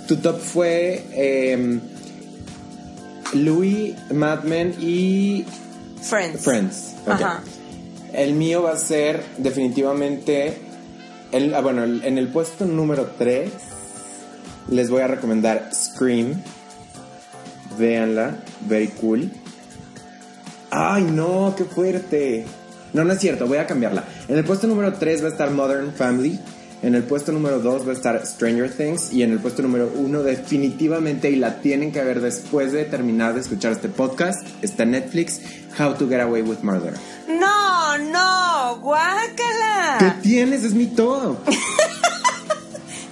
[0.08, 1.80] Tu top fue em,
[3.34, 5.46] Louis, Mad Men y
[6.02, 6.42] Friends.
[6.44, 6.96] Friends.
[7.16, 7.42] Ajá.
[8.14, 10.58] El mío va a ser definitivamente.
[11.32, 13.52] El, ah, bueno, el- en el puesto número 3
[14.70, 16.42] les voy a recomendar Scream.
[17.78, 18.38] Véanla,
[18.68, 19.32] very cool.
[20.72, 22.46] Ay, no, qué fuerte.
[22.94, 24.04] No, no es cierto, voy a cambiarla.
[24.28, 26.40] En el puesto número 3 va a estar Modern Family.
[26.82, 29.12] En el puesto número 2 va a estar Stranger Things.
[29.12, 33.34] Y en el puesto número 1, definitivamente, y la tienen que ver después de terminar
[33.34, 35.42] de escuchar este podcast, está Netflix:
[35.78, 36.94] How to Get Away with Murder.
[37.28, 40.20] No, no, ¿Qué guácala.
[40.24, 40.64] tienes?
[40.64, 41.38] Es mi top.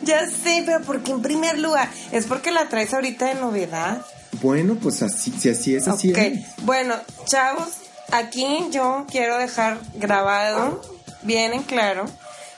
[0.03, 1.89] Ya sé, pero ¿por qué en primer lugar?
[2.13, 4.05] ¿Es porque la traes ahorita de novedad?
[4.41, 6.45] Bueno, pues así, si así es, así Ok, es.
[6.61, 6.95] bueno,
[7.25, 7.67] chavos,
[8.13, 10.81] aquí yo quiero dejar grabado,
[11.23, 12.05] bien en claro,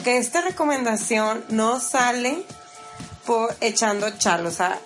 [0.04, 2.44] que esta recomendación no sale
[3.26, 4.80] por echando chalo, o sea,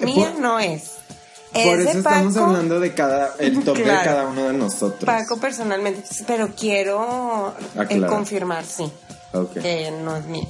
[0.00, 0.92] mía no es.
[1.52, 5.04] Es Por eso de estamos hablando de cada, el top de cada uno de nosotros.
[5.04, 7.52] Paco personalmente, pero quiero
[7.88, 8.84] eh, confirmar, sí,
[9.32, 9.54] Ok.
[9.54, 10.46] que no es mío.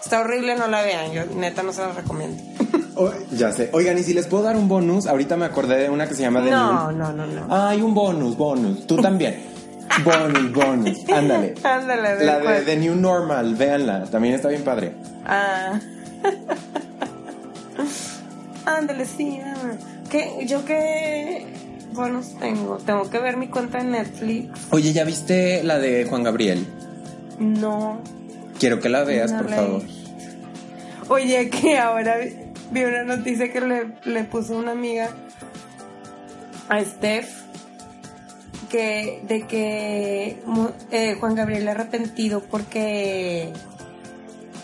[0.00, 2.42] Está horrible, no la vean, yo neta no se la recomiendo.
[2.98, 3.68] Oh, ya sé.
[3.74, 6.22] Oigan, y si les puedo dar un bonus, ahorita me acordé de una que se
[6.22, 7.46] llama The No, no, no, no.
[7.50, 8.86] Ay, un bonus, bonus.
[8.86, 9.44] Tú también.
[10.04, 11.08] bonus, bonus.
[11.08, 11.54] Ándale.
[11.62, 12.62] Ándale, La de.
[12.62, 14.04] The New Normal, véanla.
[14.04, 14.92] También está bien padre.
[15.24, 15.78] Ah.
[18.66, 19.40] Ándale, sí.
[20.10, 20.44] ¿Qué?
[20.46, 21.46] ¿Yo qué
[21.92, 22.76] bonus tengo?
[22.78, 24.66] Tengo que ver mi cuenta de Netflix.
[24.70, 26.66] Oye, ¿ya viste la de Juan Gabriel?
[27.38, 28.00] No.
[28.58, 29.82] Quiero que la veas, no por la favor.
[31.08, 32.34] Oye, que ahora vi,
[32.70, 35.10] vi una noticia que le, le puso una amiga
[36.68, 37.28] a Steph
[38.66, 40.42] que de que
[40.90, 43.52] eh, Juan Gabriel arrepentido porque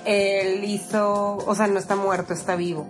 [0.04, 2.86] él hizo, o sea, no está muerto, está vivo.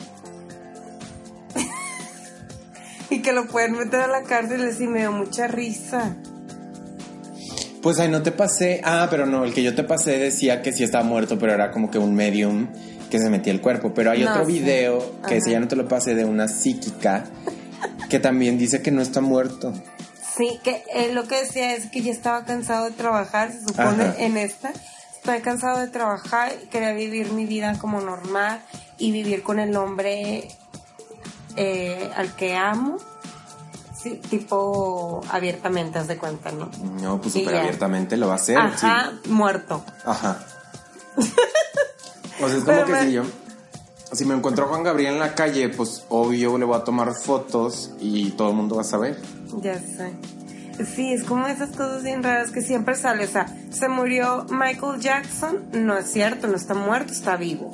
[3.11, 6.17] y que lo pueden meter a la cárcel y me dio mucha risa.
[7.83, 8.81] Pues ahí no te pasé.
[8.85, 11.73] Ah, pero no, el que yo te pasé decía que sí estaba muerto, pero era
[11.73, 12.69] como que un medium
[13.11, 13.93] que se metía el cuerpo.
[13.93, 15.35] Pero hay No otro video que Ajá.
[15.35, 17.25] ese ya no te lo pasé de una psíquica
[18.09, 19.73] que también dice que no está muerto.
[20.43, 24.05] Sí, que él lo que decía es que ya estaba cansado de trabajar, se supone,
[24.05, 24.14] Ajá.
[24.18, 24.72] en esta.
[25.16, 28.61] Estoy cansado de trabajar, quería vivir mi vida como normal
[28.99, 30.49] y vivir con el hombre
[31.57, 32.97] eh, al que amo.
[34.03, 36.68] Sí, tipo abiertamente, haz de cuenta, ¿no?
[37.01, 38.59] No, pues súper abiertamente lo va a hacer.
[38.59, 39.84] Ajá, muerto.
[39.86, 39.93] sí.
[40.07, 40.38] Ajá.
[42.43, 43.22] O sea, es como Pero que me- si yo.
[44.12, 47.14] si me encuentro a Juan Gabriel en la calle, pues obvio le voy a tomar
[47.14, 49.20] fotos y todo el mundo va a saber.
[49.61, 50.12] Ya sé.
[50.84, 53.24] Sí, es como esas cosas bien raras que siempre sale.
[53.24, 55.59] O sea, se murió Michael Jackson.
[55.72, 57.70] No es cierto, no está muerto, está vivo.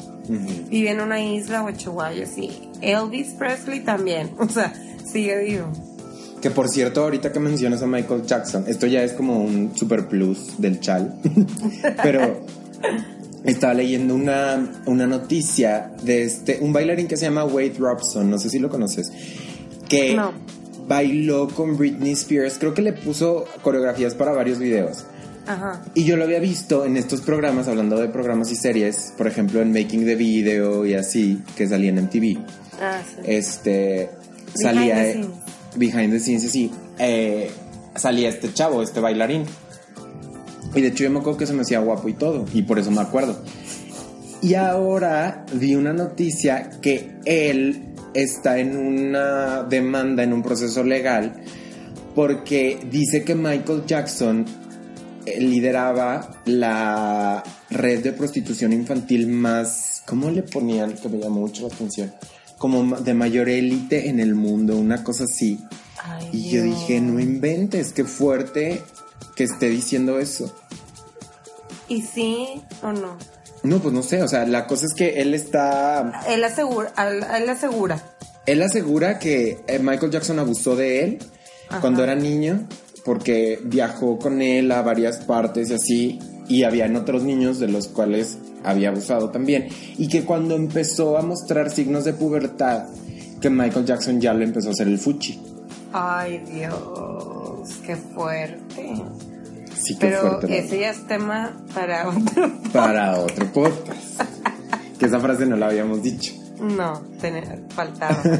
[0.68, 2.70] Vive en una isla o Chihuahua, sí.
[2.80, 4.30] Elvis Presley también.
[4.38, 4.72] O sea,
[5.10, 5.72] sigue vivo.
[6.40, 10.08] Que por cierto, ahorita que mencionas a Michael Jackson, esto ya es como un super
[10.08, 11.20] plus del chal.
[12.02, 12.46] Pero
[13.44, 18.38] estaba leyendo una, una noticia de este, un bailarín que se llama Wade Robson, no
[18.38, 19.10] sé si lo conoces,
[19.88, 20.32] que No.
[20.88, 25.04] Bailó con Britney Spears, creo que le puso coreografías para varios videos.
[25.46, 25.82] Ajá.
[25.94, 29.60] Y yo lo había visto en estos programas, hablando de programas y series, por ejemplo
[29.62, 32.38] en Making the Video y así, que salía en MTV.
[32.80, 33.20] Ah, sí.
[33.24, 34.10] Este
[34.54, 35.28] Behind salía the scenes.
[35.76, 36.70] behind the scenes, sí.
[36.98, 37.50] eh,
[37.94, 39.44] salía este chavo, este bailarín.
[40.74, 42.78] Y de hecho yo me acuerdo que se me hacía guapo y todo, y por
[42.78, 43.42] eso me acuerdo.
[44.42, 47.87] Y ahora vi una noticia que él
[48.22, 51.34] está en una demanda, en un proceso legal,
[52.14, 54.44] porque dice que Michael Jackson
[55.24, 60.94] eh, lideraba la red de prostitución infantil más, ¿cómo le ponían?
[60.94, 62.12] Que me llamó mucho la atención.
[62.58, 65.60] Como de mayor élite en el mundo, una cosa así.
[66.02, 66.76] Ay, Y yo Dios.
[66.80, 68.82] dije, no inventes, qué fuerte
[69.36, 70.52] que esté diciendo eso.
[71.88, 73.16] ¿Y sí o no?
[73.62, 76.92] No, pues no sé, o sea, la cosa es que él está, Él asegura,
[77.36, 78.00] él, asegura.
[78.46, 81.18] él asegura que eh, Michael Jackson abusó de él
[81.68, 81.80] Ajá.
[81.80, 82.68] cuando era niño,
[83.04, 87.88] porque viajó con él a varias partes y así, y habían otros niños de los
[87.88, 92.84] cuales había abusado también, y que cuando empezó a mostrar signos de pubertad,
[93.40, 95.40] que Michael Jackson ya le empezó a hacer el fuchi.
[95.92, 98.92] Ay, Dios, qué fuerte.
[99.80, 100.58] Sí Pero fuerte.
[100.58, 102.52] ese ya es tema para otro.
[102.72, 104.20] Para otro podcast.
[104.98, 106.32] que esa frase no la habíamos dicho.
[106.60, 107.02] No,
[107.74, 108.20] faltaba.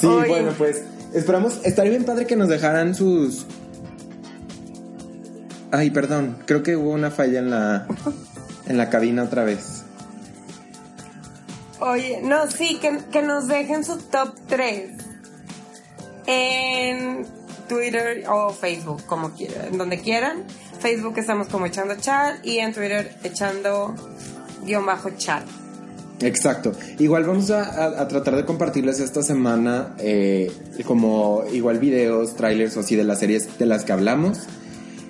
[0.00, 1.58] Sí, bueno, pues esperamos.
[1.64, 3.46] Estaría bien padre que nos dejaran sus.
[5.72, 6.38] Ay, perdón.
[6.46, 7.86] Creo que hubo una falla en la
[8.68, 9.82] en la cabina otra vez.
[11.80, 14.90] Oye, no, sí, que, que nos dejen su top 3
[16.26, 17.26] en
[17.68, 20.44] Twitter o Facebook, como quieran, donde quieran.
[20.80, 23.94] Facebook estamos como echando chat y en Twitter echando
[24.64, 25.44] guion bajo chat.
[26.20, 26.72] Exacto.
[26.98, 30.50] Igual vamos a, a- a tratar de compartirles esta semana eh,
[30.84, 34.40] como igual videos, trailers o así de las series de las que hablamos.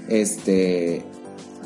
[0.09, 1.03] Este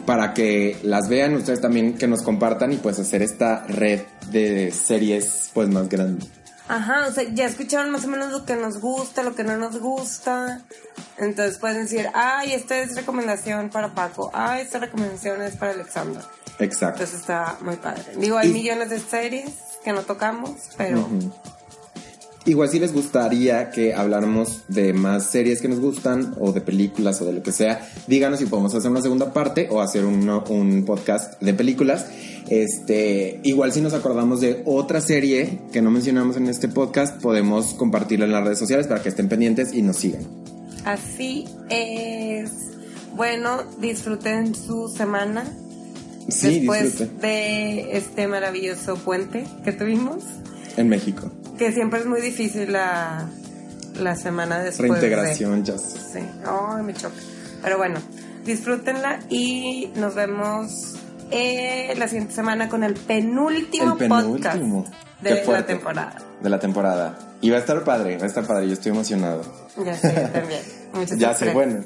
[0.07, 4.01] para que las vean ustedes también que nos compartan y pues hacer esta red
[4.33, 6.27] de series pues más grande.
[6.75, 9.59] Ajá, o sea, ya escucharon más o menos lo que nos gusta, lo que no
[9.59, 10.63] nos gusta.
[11.19, 16.23] Entonces pueden decir, ay, esta es recomendación para Paco, ay, esta recomendación es para Alexandra.
[16.59, 17.03] Exacto.
[17.03, 18.05] Entonces está muy padre.
[18.17, 19.51] Digo, hay Y- millones de series
[19.85, 21.07] que no tocamos, pero.
[22.45, 27.21] Igual si les gustaría que habláramos de más series que nos gustan o de películas
[27.21, 30.43] o de lo que sea, díganos si podemos hacer una segunda parte o hacer uno-
[30.49, 32.07] un podcast de películas.
[32.49, 37.75] Este, igual si nos acordamos de otra serie que no mencionamos en este podcast, podemos
[37.75, 40.23] compartirla en las redes sociales para que estén pendientes y nos sigan.
[40.85, 42.51] así es.
[43.15, 45.45] Bueno, disfruten su semana
[46.29, 50.23] Sí, después de este maravilloso puente que tuvimos.
[50.77, 51.31] En México.
[51.59, 53.29] Que siempre es muy difícil la,
[54.01, 54.89] la semana después.
[54.93, 55.99] de- Reintegración, ya sé.
[56.21, 57.15] Sí, ay, me choca.
[57.63, 57.99] Pero bueno,
[58.47, 60.95] disfrútenla y nos vemos
[61.33, 64.33] eh, la siguiente semana con el penúltimo, El penúltimo.
[64.35, 64.59] podcast
[65.23, 66.17] de la temporada.
[66.41, 67.19] De la temporada.
[67.41, 69.43] Y va a estar padre, va a estar padre, yo estoy emocionado.
[69.85, 70.61] Ya sé, yo también.
[70.93, 71.85] Muchas Ya sé, bueno.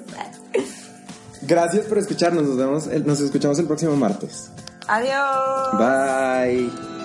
[1.43, 2.45] Gracias por escucharnos.
[2.45, 4.51] Nos vemos, nos escuchamos el próximo martes.
[4.89, 5.79] Adiós.
[5.79, 6.96] Bye.